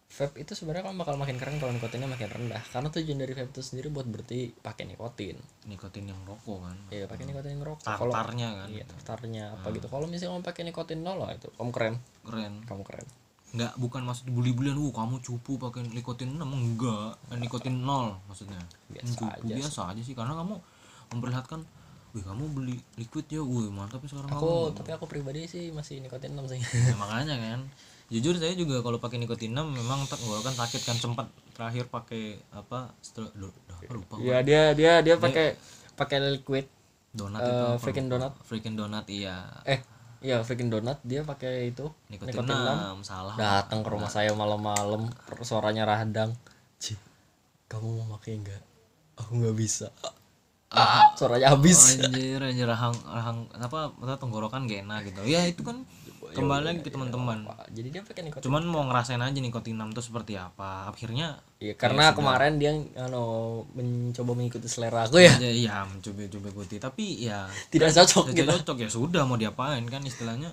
[0.07, 2.63] vape itu sebenarnya kamu bakal makin keren kalau nikotinnya makin rendah.
[2.75, 5.39] Karena tujuan dari vape itu sendiri buat berarti pakai nikotin.
[5.71, 6.75] Nikotin yang rokok kan.
[6.91, 8.69] iya pakai nikotin ngerokok kalau Tartarnya kan.
[8.75, 9.87] iya tartarnya apa gitu.
[9.87, 11.95] Kalau misalnya kamu pakai nikotin nol lah itu kamu keren.
[12.27, 12.67] Keren.
[12.67, 13.07] kamu keren
[13.57, 17.17] Enggak bukan maksud bully-bulian, "Uh, kamu cupu pakai nikotin 6." Enggak.
[17.33, 18.61] Eh, Nikotin 0 maksudnya.
[18.93, 20.55] Biasa cupu aja biasa aja sih karena kamu
[21.17, 21.65] memperlihatkan
[22.17, 24.77] Wih kamu beli liquid ya, wih mantap ya sekarang aku kamu.
[24.81, 26.57] tapi aku pribadi sih masih nikotin 6 sih
[26.89, 27.61] Ya, makanya kan
[28.09, 32.41] jujur saya juga kalau pakai nikotin 6 memang tak kan sakit kan sempat terakhir pakai
[32.57, 34.17] apa setelah lupa.
[34.17, 35.61] Iya dia dia dia pakai
[35.93, 36.65] pakai liquid
[37.17, 37.81] donat eh, itu apa?
[37.81, 39.81] freaking donut freaking donat iya eh
[40.25, 42.57] iya freaking donut dia pakai itu nikotin, nikotin
[43.01, 43.35] 6 salah.
[43.37, 45.09] Datang ke rumah saya malam-malam
[45.43, 46.33] suaranya radang.
[46.81, 46.97] Ci,
[47.69, 48.63] kamu mau pakai enggak?
[49.17, 49.89] Aku nggak bisa.
[50.73, 51.97] Ah, suaranya habis.
[52.03, 55.23] Anjir anjir rahang rahang apa apa tenggorokan gak enak gitu.
[55.25, 55.87] Ya itu kan
[56.37, 57.49] kembali lagi ke teman-teman.
[57.73, 58.45] Jadi dia pakai nikotin.
[58.45, 60.93] Cuman mau ngerasain aja nikotin 6 tuh seperti apa.
[60.93, 65.33] Akhirnya Iya, karena kemarin dia anu mencoba mengikuti selera aku ya.
[65.41, 66.77] Ya iya mencoba-coba ikuti.
[66.77, 68.45] Tapi ya tidak cocok gitu.
[68.45, 68.77] tidak cocok.
[68.85, 70.53] Ya sudah mau diapain kan istilahnya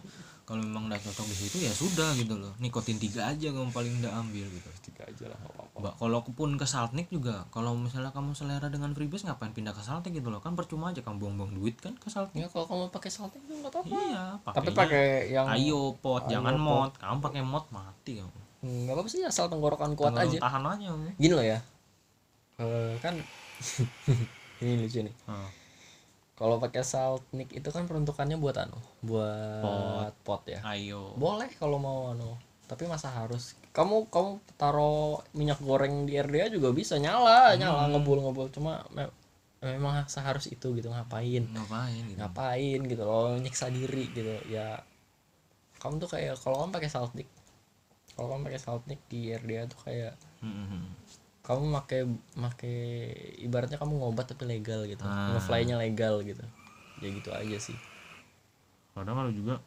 [0.54, 2.54] kalau memang udah cocok di situ ya sudah gitu loh.
[2.62, 4.70] Nikotin tiga aja kamu paling udah ambil gitu.
[4.86, 5.78] Tiga aja lah apa-apa.
[5.82, 9.82] Mbak, kalau pun ke Saltnik juga kalau misalnya kamu selera dengan freebase ngapain pindah ke
[9.82, 10.46] Saltnik gitu loh?
[10.46, 12.46] Kan percuma aja kamu buang-buang duit kan ke Saltnik.
[12.46, 13.90] Ya kalau kamu pakai salting itu nggak apa-apa.
[13.90, 18.40] Iya tapi pakainya pakai yang ayo pot jangan mod kamu pakai mod mati kamu.
[18.62, 20.40] Nggak apa-apa sih asal tenggorokan kuat Tenggorok aja.
[20.46, 21.10] tahan aja kamu.
[21.18, 21.58] Gini loh ya.
[22.62, 23.18] Eh, kan
[24.62, 25.16] ini lucu nih.
[25.26, 25.63] Heeh.
[26.34, 30.60] Kalau pakai saltnik itu kan peruntukannya buat anu buat pot, ya?
[30.66, 31.14] Ayo.
[31.14, 32.34] Boleh kalau mau anu
[32.66, 33.54] tapi masa harus?
[33.74, 39.14] Kamu kamu taruh minyak goreng di RDA juga bisa nyala nyala ngebul ngebul cuma me-
[39.62, 41.46] memang seharus itu gitu ngapain?
[41.50, 42.18] Ngapain gitu?
[42.18, 44.34] Ngapain gitu loh nyiksa diri gitu.
[44.50, 44.82] Ya
[45.82, 47.28] kamu tuh kayak kalau kamu pakai saltnik
[48.16, 50.86] kalau kamu pakai saltnik di RDA tuh kayak Mm-mm.
[51.44, 52.08] Kamu make
[52.40, 52.72] make
[53.44, 55.04] ibaratnya kamu ngobat tapi legal gitu.
[55.04, 55.36] Ah.
[55.36, 56.44] ngefly-nya legal gitu.
[57.04, 57.76] Ya gitu aja sih.
[58.96, 59.60] Kadang kalau juga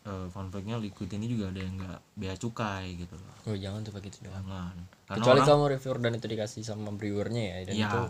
[0.00, 3.34] eh fun fact-nya liquid ini juga ada yang nggak bea cukai gitu loh.
[3.48, 4.44] Oh jangan tuh pakai itu doang.
[4.44, 4.76] Jangan.
[5.08, 8.00] Karena kecuali orang kamu reviewer dan itu dikasih sama brewernya ya dan ya itu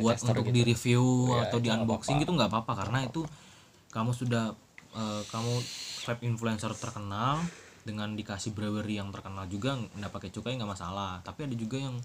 [0.00, 0.56] buat untuk gitu.
[0.56, 1.04] di review
[1.36, 3.28] Ya, atau di unboxing gitu nggak apa-apa karena itu
[3.92, 4.56] kamu sudah
[4.96, 5.52] eh, kamu
[6.08, 7.44] vape influencer terkenal
[7.82, 11.20] dengan dikasih brewery yang terkenal juga nggak pakai cukai nggak masalah.
[11.20, 11.96] Tapi ada juga yang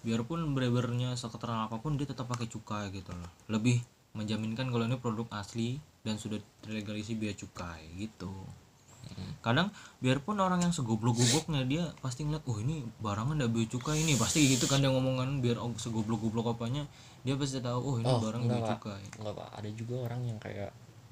[0.00, 3.30] biarpun brewernya seketeral apa pun dia tetap pakai cukai gitu loh.
[3.48, 3.80] Lebih
[4.16, 8.32] menjaminkan kalau ini produk asli dan sudah terlegalisasi bea cukai gitu.
[9.44, 9.68] Kadang
[10.00, 14.16] biarpun orang yang segoblok-gobloknya dia pasti ngeliat oh ini barangnya ndak bea cukai ini.
[14.16, 16.88] Pasti gitu kan dia ngomongan biar segoblok-goblok apanya
[17.20, 18.68] dia pasti tahu oh ini Oh, barang enggak, Pak.
[18.80, 19.02] cukai.
[19.20, 19.48] Nggak pak.
[19.60, 20.70] Ada juga orang yang kayak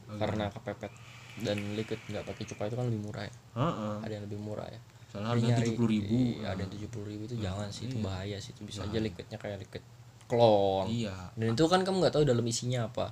[0.08, 0.88] Oh, karena kepepet
[1.44, 3.34] dan liquid nggak pakai cukai itu kan lebih murah ya.
[3.60, 3.94] Heeh.
[4.00, 6.12] ada yang lebih murah ya Soalnya harga tujuh puluh ribu.
[6.12, 8.04] iya, ada yang tujuh puluh ribu itu jangan sih itu iya.
[8.04, 9.82] bahaya sih itu bisa aja liquidnya kayak liquid
[10.26, 11.16] klon Iya.
[11.34, 13.08] dan itu kan kamu nggak tahu dalam isinya apa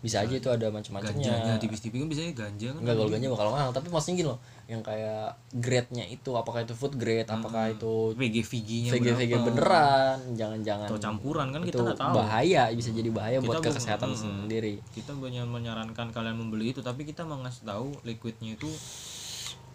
[0.00, 2.76] bisa aja itu ada macam-macamnya Ganjanya tipis-tipis kan biasanya ganja kan.
[2.76, 6.72] Enggak kalau ganja bakal mahal tapi maksudnya gini loh yang kayak grade-nya itu apakah itu
[6.72, 9.44] food grade apakah itu VG VG-nya VG VG berapa?
[9.46, 12.14] beneran jangan-jangan Atau campuran kan kita nggak tahu.
[12.14, 14.20] bahaya bisa jadi bahaya Kita buat ke kesehatan Mm-mm.
[14.44, 18.68] sendiri Kita banyak menyarankan kalian membeli itu tapi kita mau ngasih tahu liquidnya itu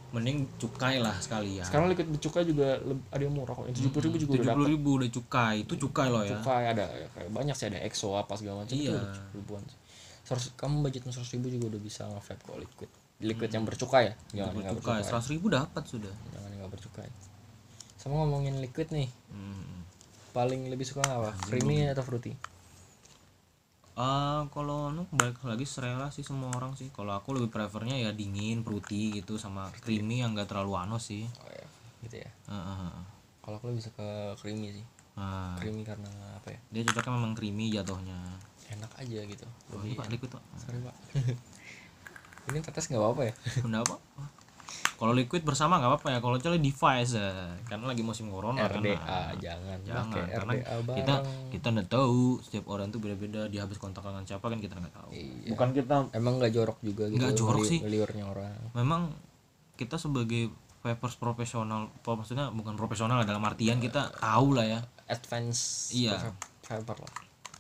[0.09, 1.61] mending cukai lah sekalian.
[1.61, 3.69] sekarang liquid bercukai juga ada yang murah kok.
[3.69, 5.55] Tujuh puluh ribu juga udah tujuh puluh ribu udah cukai.
[5.61, 6.29] Itu cukai loh ya.
[6.33, 8.97] cukai ada ya, kayak banyak sih ada exo apa segala macam itu Iya.
[8.97, 9.77] 70 ribuan sih.
[10.23, 12.89] Seratus- kamu budgetnya seratus ribu juga udah bisa nge-vape kok liquid.
[13.19, 14.13] Liquid yang bercukai ya?
[14.13, 15.01] Jangan yang nggak Cukai bercukai.
[15.05, 16.13] Seratus ribu dapat sudah.
[16.29, 17.09] jangan yang nggak bercukai.
[17.95, 19.09] Sama ngomongin liquid nih.
[19.29, 19.65] Hmm.
[20.29, 21.33] paling lebih suka apa?
[21.43, 22.37] Creamy atau fruity
[23.99, 26.87] Ah, kalau nu balik lagi selera sih semua orang sih.
[26.89, 31.27] Kalau aku lebih prefernya ya dingin, fruity gitu sama creamy yang gak terlalu ano sih.
[31.37, 31.67] oh ya
[31.99, 32.95] gitu ya Heeh.
[33.43, 34.07] kalau aku lebih suka
[34.39, 34.85] creamy sih
[35.19, 38.15] Nah, creamy karena apa ya dia cocoknya memang creamy jatuhnya.
[38.71, 40.43] enak aja gitu Oh, lebih ini Pak liquid Pak.
[40.55, 40.95] sorry pak
[42.47, 43.95] ini tetes nggak apa-apa ya Benda apa?
[44.95, 47.31] kalau liquid bersama nggak apa-apa ya kalau kecuali device ya.
[47.63, 51.13] karena lagi musim corona kan RDA nah, jangan, jangan pakai karena RDA kita
[51.49, 54.93] kita nggak tahu setiap orang tuh beda-beda dia habis kontak dengan siapa kan kita nggak
[54.93, 55.49] tahu Iya.
[55.49, 57.79] bukan kita emang nggak jorok juga gitu Nggak jorok sih.
[57.79, 59.01] ngeliurnya orang memang
[59.73, 65.91] kita sebagai vapers profesional apa maksudnya bukan profesional dalam artian kita tahu lah ya advance
[65.91, 66.15] Iya.
[66.15, 66.43] vap-
[66.77, 67.13] vapor lah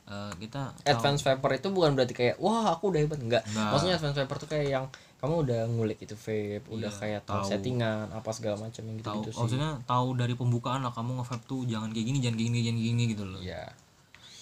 [0.09, 3.69] Eh, kita advance vapor itu bukan berarti kayak wah aku udah hebat enggak Nggak.
[3.69, 4.85] maksudnya advance vapor tuh kayak yang
[5.19, 9.07] kamu udah ngulik itu vape udah Iya, kayak tahu settingan apa segala macam yang gitu
[9.07, 9.39] tahu gitu sih.
[9.43, 12.77] maksudnya tahu dari pembukaan lah kamu nge-vape tuh jangan kayak gini jangan kayak gini jangan
[12.79, 13.41] kayak gini gitu loh.
[13.41, 13.63] Ya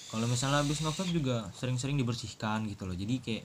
[0.07, 2.93] kalau misalnya habis nge-vape juga sering-sering dibersihkan gitu loh.
[2.93, 3.43] Jadi kayak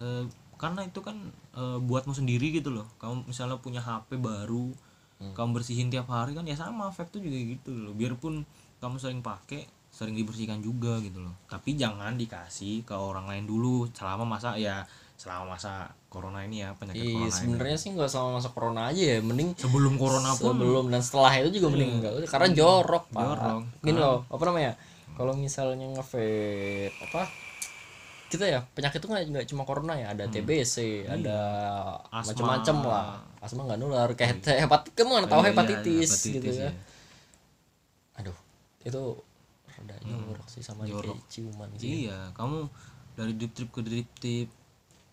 [0.00, 1.16] eh, karena itu kan
[1.56, 2.86] eh, buatmu sendiri gitu loh.
[2.96, 4.70] Kamu misalnya punya HP baru
[5.16, 7.96] kamu bersihin tiap hari kan ya sama vape tuh juga gitu loh.
[7.96, 8.44] Biarpun
[8.78, 11.32] kamu sering pakai sering dibersihkan juga gitu loh.
[11.48, 13.88] Tapi jangan dikasih ke orang lain dulu.
[13.96, 14.84] Selama masa ya
[15.16, 15.72] selama masa
[16.06, 17.32] corona ini ya penyakit Iya corona ini.
[17.32, 20.52] sebenarnya sih nggak sama masa corona aja ya mending sebelum corona pun.
[20.52, 23.22] sebelum dan setelah itu juga mending enggak karena jorok pak.
[23.22, 23.60] Jorok.
[23.80, 24.72] gini loh apa namanya
[25.12, 26.28] kalau misalnya ngevape
[27.02, 27.22] apa
[28.26, 31.38] kita ya penyakit itu nggak cuma corona ya ada TBC ada
[32.10, 32.34] Asma.
[32.34, 33.06] macam-macam lah.
[33.38, 36.60] Asma nggak nular kayak hepatit kamu nggak tahu Iya, iya, hepatitis, hepatitis, gitu ya.
[36.60, 36.70] ya.
[38.16, 38.36] aduh
[38.82, 39.02] itu
[39.68, 41.14] rada jorok sih sama jorok.
[41.14, 42.04] kayak ciuman sih.
[42.04, 42.58] Iya kamu
[43.14, 44.48] dari drip trip ke drip tip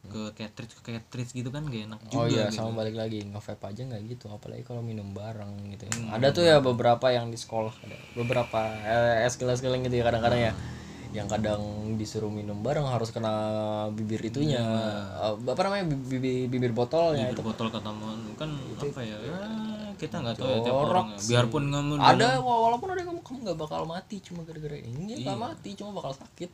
[0.03, 2.59] ke cartridge ke cartridge gitu kan gak enak juga Oh iya, gitu.
[2.59, 5.87] sama balik lagi nge-vape aja nggak gitu, apalagi kalau minum bareng gitu.
[5.87, 5.91] ya.
[5.95, 10.41] Hmm, ada tuh ya beberapa yang di sekolah ada beberapa eh, eskil-eskil gitu ya kadang-kadang
[10.43, 10.53] ya,
[11.15, 11.61] yang kadang
[11.95, 13.31] disuruh minum bareng harus kena
[13.95, 17.43] bibir itunya, Eh, apa namanya bibir bibir botolnya Bibir itu.
[17.47, 19.39] botol ketamuan kan apa ya, ya
[19.95, 21.19] kita nggak tahu ya tiap orang ya.
[21.31, 25.39] biarpun kamu Ada wa- walaupun ada kamu kamu nggak bakal mati cuma gara-gara ini nggak
[25.39, 26.49] mati cuma bakal sakit.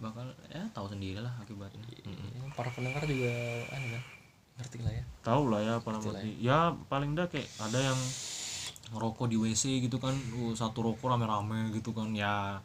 [0.00, 1.84] Bakal ya tahu sendiri lah akibatnya.
[2.04, 3.30] Ini Para pendengar juga
[3.70, 4.02] aneh kan,
[4.60, 5.04] ngerti lah ya.
[5.24, 6.58] tahu lah ya apa namanya ya.
[6.88, 8.00] paling dah kayak ada yang
[8.90, 12.58] ngerokok di WC gitu kan uh, satu rokok rame-rame gitu kan ya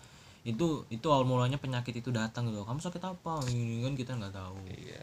[0.46, 2.62] itu itu awal mulanya penyakit itu datang gitu.
[2.62, 3.42] Kamu sakit apa?
[3.50, 4.58] Ini kan kita nggak tahu.
[4.70, 5.02] Iya.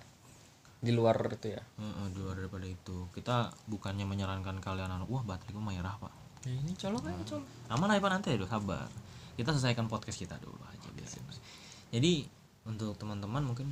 [0.83, 1.63] Di luar itu ya.
[1.79, 3.11] Heeh, di luar daripada itu.
[3.11, 6.15] Kita bukannya menyarankan kalian anu, wah bateraiku merah pak.
[6.47, 7.47] Ya, ini colok aja colok.
[7.71, 8.87] aman lah ya Pak, nanti ya sabar.
[9.39, 11.23] Kita selesaikan podcast kita dulu aja biasa
[11.93, 12.25] jadi
[12.65, 13.69] untuk teman-teman mungkin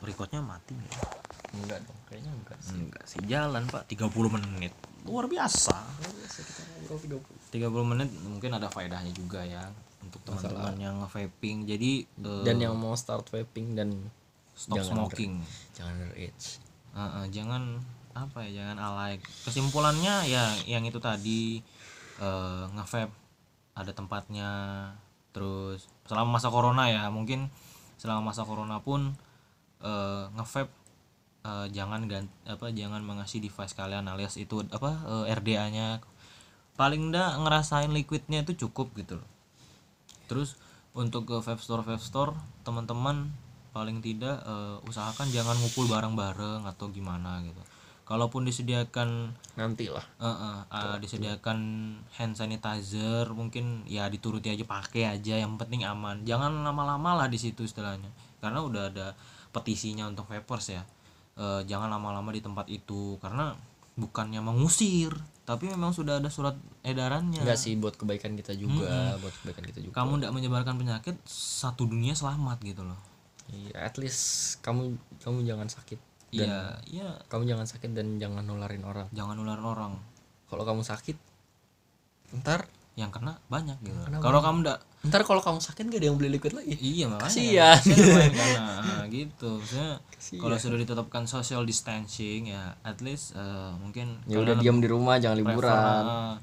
[0.00, 0.92] recordnya mati ya?
[1.48, 2.76] Enggak dong, kayaknya enggak sih.
[2.76, 3.84] enggak sih jalan pak.
[3.88, 4.72] 30 menit.
[5.04, 5.76] Luar biasa.
[5.76, 7.60] Biasa kita ngobrol 30.
[7.60, 9.68] 30 menit mungkin ada faedahnya juga ya
[10.04, 14.08] untuk teman-teman yang vaping jadi eh, dan yang mau start vaping dan
[14.54, 15.42] stop jangan smoking.
[15.74, 16.62] jangan underage
[16.98, 17.62] Heeh, jangan
[18.16, 19.22] apa ya jangan alay.
[19.46, 21.62] Kesimpulannya ya yang itu tadi
[22.18, 23.14] eh, nge-vape
[23.78, 24.50] ada tempatnya
[25.34, 27.52] terus selama masa corona ya mungkin
[28.00, 29.14] selama masa corona pun
[29.84, 30.72] eh, nge-vape
[31.46, 34.90] eh, jangan gan- apa jangan mengasih device kalian alias itu apa
[35.28, 36.00] eh, RDA-nya
[36.78, 39.28] paling enggak ngerasain liquidnya itu cukup gitu loh.
[40.30, 40.54] Terus
[40.94, 43.30] untuk ke vape store vape store teman-teman
[43.74, 47.62] paling tidak eh, usahakan jangan ngumpul bareng-bareng atau gimana gitu
[48.08, 51.58] kalaupun disediakan nanti lah eh, eh, ah, disediakan
[52.16, 56.24] hand sanitizer mungkin ya dituruti aja pakai aja yang penting aman.
[56.24, 58.08] Jangan lama-lama lah di situ istilahnya
[58.40, 59.06] karena udah ada
[59.52, 60.82] petisinya untuk vapers ya.
[61.36, 63.52] Eh, jangan lama-lama di tempat itu karena
[64.00, 65.12] bukannya mengusir
[65.44, 67.44] tapi memang sudah ada surat edarannya.
[67.44, 70.00] Enggak sih buat kebaikan kita juga buat kebaikan kita juga.
[70.00, 72.96] Kamu tidak menyebarkan penyakit satu dunia selamat gitu loh.
[73.52, 77.08] Iya at least kamu kamu jangan sakit iya iya.
[77.32, 79.08] kamu jangan sakit dan jangan nularin orang.
[79.16, 79.92] Jangan nularin orang.
[80.48, 81.16] Kalau kamu sakit
[82.42, 83.96] ntar yang kena banyak gitu.
[84.18, 86.74] Kalau kamu ndak ntar kalau kamu sakit gak ada yang beli liquid lagi.
[86.74, 87.78] Iya makanya.
[87.78, 88.44] Karena
[88.82, 89.62] nah, gitu.
[89.62, 90.42] Kasian.
[90.42, 95.22] kalau sudah ditetapkan social distancing ya at least eh, mungkin ya udah diam di rumah
[95.22, 96.02] jangan prefer, liburan.
[96.04, 96.34] eh,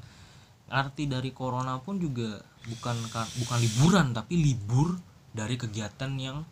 [0.71, 4.95] arti dari corona pun juga bukan ka- bukan liburan tapi libur
[5.35, 6.47] dari kegiatan yang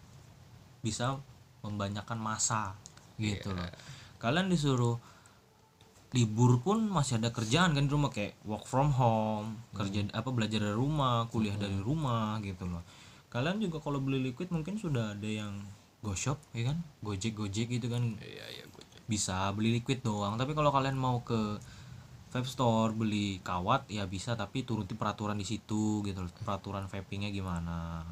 [0.83, 1.15] bisa
[1.63, 2.75] membanyakan masa
[3.19, 3.69] gitu loh.
[4.17, 4.97] Kalian disuruh
[6.13, 10.62] libur pun masih ada kerjaan kan di rumah kayak work from home kerja apa belajar
[10.62, 12.86] dari rumah kuliah dari rumah gitu loh.
[13.34, 15.65] Kalian juga kalau beli liquid mungkin sudah ada yang
[16.06, 16.78] go shop ya kan?
[17.02, 18.13] Gojek gojek gitu kan.
[18.21, 18.65] Iya iya
[19.10, 20.38] bisa beli liquid doang.
[20.38, 21.58] Tapi kalau kalian mau ke
[22.30, 26.30] vape store beli kawat ya bisa tapi turuti peraturan di situ gitu loh.
[26.45, 28.06] Peraturan vapingnya gimana?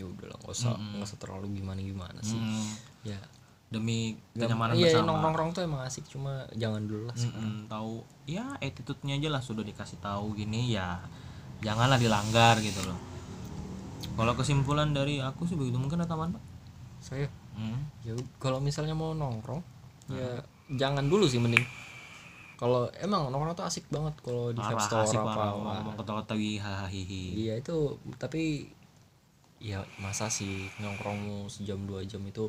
[0.00, 2.40] Ya udah lah nggak usah nggak usah terlalu gimana gimana sih.
[2.40, 2.72] Hmm,
[3.04, 3.20] ya
[3.68, 5.12] demi kenyamanan iya bersama.
[5.12, 8.00] nongkrong nongkrong tuh emang asik cuma jangan dulu lah Mm-mm, tahu.
[8.24, 10.96] Ya attitude-nya aja lah sudah dikasih tahu gini ya
[11.60, 12.96] janganlah dilanggar gitu loh.
[14.16, 15.76] Kalau kesimpulan dari aku sih begitu.
[15.76, 16.42] Mungkin ada tambahan pak?
[16.98, 17.28] Saya?
[17.58, 17.90] Hmm.
[18.06, 19.58] ya kalau misalnya mau nongkrong
[20.14, 20.38] ya
[20.78, 21.66] jangan dulu sih mending.
[22.56, 25.98] Kalau emang nongkrong tuh asik banget kalau di parah store asik apa ngomong
[26.62, 28.70] hahaha iya itu tapi
[29.58, 32.46] ya masa sih nongkrong sejam dua jam itu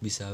[0.00, 0.32] bisa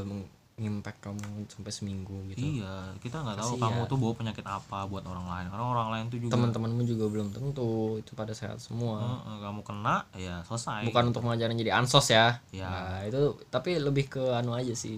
[0.57, 2.41] ngimpact kamu sampai seminggu gitu.
[2.41, 5.45] Iya kita nggak tahu kamu tuh bawa penyakit apa buat orang lain.
[5.53, 9.21] Karena orang lain tuh juga teman-temanmu juga belum tentu itu pada sehat semua.
[9.37, 10.89] Kamu kena ya selesai.
[10.89, 12.41] Bukan untuk mengajarin jadi ansos ya.
[12.49, 12.65] Ya.
[12.65, 14.97] nah itu tapi lebih ke anu aja sih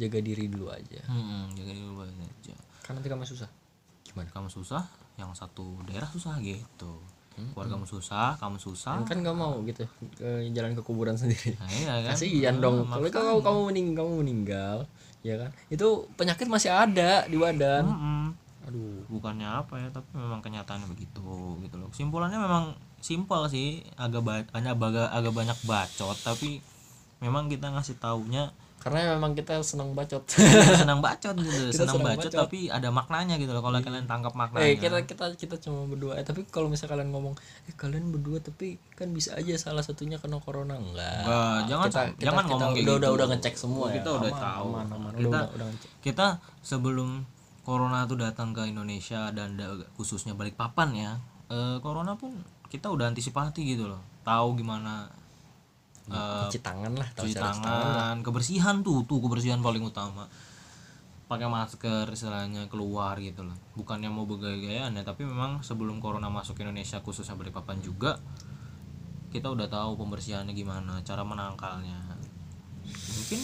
[0.00, 1.04] jaga diri dulu aja.
[1.12, 2.56] Hmm, jaga diri dulu aja.
[2.80, 3.52] Kan nanti kamu susah.
[4.00, 4.32] Gimana?
[4.32, 4.80] Kamu susah
[5.20, 7.00] yang satu daerah susah gitu
[7.36, 9.04] Hmm, keluargamu susah kamu susah.
[9.04, 9.84] Kan nggak mau gitu
[10.16, 11.52] ke jalan ke kuburan sendiri.
[11.60, 12.16] Nah, iya kan?
[12.16, 12.88] Kasihan dong.
[12.88, 14.76] Kalau kamu kamu meninggal kamu meninggal
[15.20, 15.50] ya kan?
[15.68, 17.84] Itu penyakit masih ada di badan.
[17.84, 18.24] Mm-mm.
[18.66, 19.06] aduh.
[19.06, 21.22] Bukannya apa ya tapi memang kenyataannya begitu
[21.62, 21.86] gitu loh.
[21.92, 26.58] Kesimpulannya memang simpel sih agak ba- hanya agak agak banyak bacot tapi
[27.22, 28.50] memang kita ngasih taunya
[28.86, 30.22] karena memang kita senang bacot
[30.80, 32.40] senang bacot gitu Kita senang senang bacot, bacot.
[32.46, 36.14] tapi ada maknanya gitu loh kalau kalian tangkap maknanya eh kita kita kita cuma berdua
[36.14, 37.34] eh tapi kalau misalnya kalian ngomong
[37.66, 42.00] eh kalian berdua tapi kan bisa aja salah satunya kena corona enggak Enggak, jangan kita,
[42.06, 42.92] kita, jangan kita ngomong udah, gitu.
[42.96, 44.16] udah udah ngecek semua Kita ya.
[44.16, 44.66] udah Aman, tahu.
[44.70, 45.10] aman, aman.
[45.10, 46.26] Udah, Kita- udah, udah ngecek kita
[46.62, 47.10] sebelum
[47.60, 51.12] corona tuh datang ke Indonesia dan da- khususnya Balikpapan ya
[51.48, 52.30] eh, corona pun
[52.66, 55.10] kita udah antisipasi gitu loh tahu gimana
[56.10, 60.26] eh, cuci tangan lah cuci cara tangan kebersihan tuh tuh kebersihan paling utama.
[61.26, 66.54] Pakai masker istilahnya keluar gitu loh bukannya mau bergaya-gayaan ya tapi memang sebelum corona masuk
[66.54, 68.14] ke Indonesia khususnya Balikpapan juga
[69.34, 71.98] kita udah tahu pembersihannya gimana cara menangkalnya.
[72.86, 73.40] Mungkin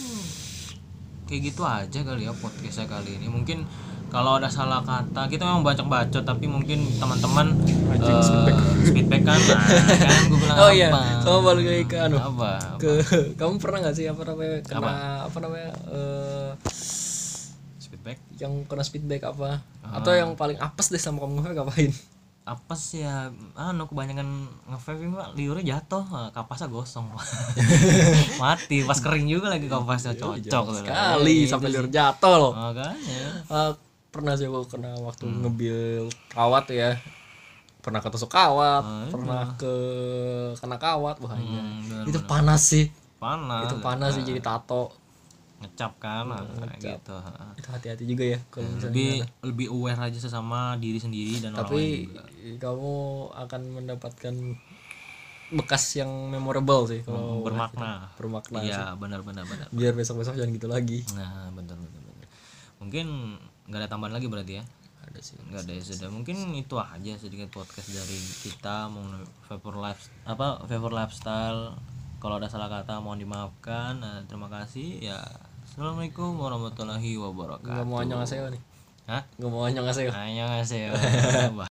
[1.27, 3.27] kayak gitu aja kali ya podcastnya kali ini.
[3.29, 3.67] Mungkin
[4.13, 7.57] kalau ada salah kata kita memang banyak bacot tapi mungkin teman-teman
[7.91, 8.57] eh, speedback.
[8.85, 9.57] speedback kan nah,
[10.05, 12.15] kan gue bilang Oh iya, apa sama balik lagi ke anu.
[12.15, 12.91] apa ke
[13.39, 14.93] kamu pernah nggak sih apa namanya kena
[15.25, 16.49] apa, namanya eh
[17.79, 19.99] feedback yang kena speedback apa Ah.
[19.99, 21.91] atau yang paling apes deh sama kamu ngapain
[22.43, 24.27] apa sih ya anu kebanyakan
[24.65, 27.07] ngevaping pak liurnya jatuh eh, kapasnya gosong
[28.37, 30.75] mati pas kering juga lagi kapasnya cocok tuh.
[30.75, 31.73] sekali Gitu sampai sih.
[31.73, 33.71] liur jatuh loh makanya Eh,
[34.13, 35.41] pernah sih aku kena waktu Hmm.
[35.41, 36.93] ngebil kawat ya.
[37.83, 39.73] Pernah ketusuk kawat Ah, pernah ke
[40.55, 41.59] kena kawat wah iya.
[41.59, 42.85] Hmm, benar, itu panas sih.
[43.19, 43.65] Panas.
[43.67, 44.93] Itu panas sih jadi tato.
[45.59, 46.99] Ngecap kan nah, ngecap.
[46.99, 47.55] gitu ha.
[47.55, 49.11] itu hati-hati juga ya kalau misalnya lebih
[49.47, 52.23] lebih aware aja sesama diri sendiri dan orang lain tapi juga.
[52.59, 52.93] kamu
[53.31, 54.33] akan mendapatkan
[55.55, 58.11] bekas yang memorable sih kalau bermakna.
[58.19, 60.99] bermakna iya benar benar benar biar besok-besok jangan gitu lagi.
[61.15, 62.01] Nah benar benar.
[62.83, 63.07] Mungkin
[63.67, 64.63] nggak ada tambahan lagi berarti ya?
[65.03, 65.37] Ada sih.
[65.49, 66.09] Nggak ada ya sudah.
[66.11, 71.75] Mungkin itu aja sedikit podcast dari kita mengenai vapor life apa vapor lifestyle.
[72.23, 73.99] Kalau ada salah kata mohon dimaafkan.
[73.99, 75.03] Nah, terima kasih.
[75.03, 75.19] Ya
[75.67, 77.67] assalamualaikum warahmatullahi wabarakatuh.
[77.67, 78.63] Nggak mau nyongaseo nih.
[79.03, 79.21] Hah?
[79.35, 80.91] nggak mau nyongaseo Annyeonghaseyo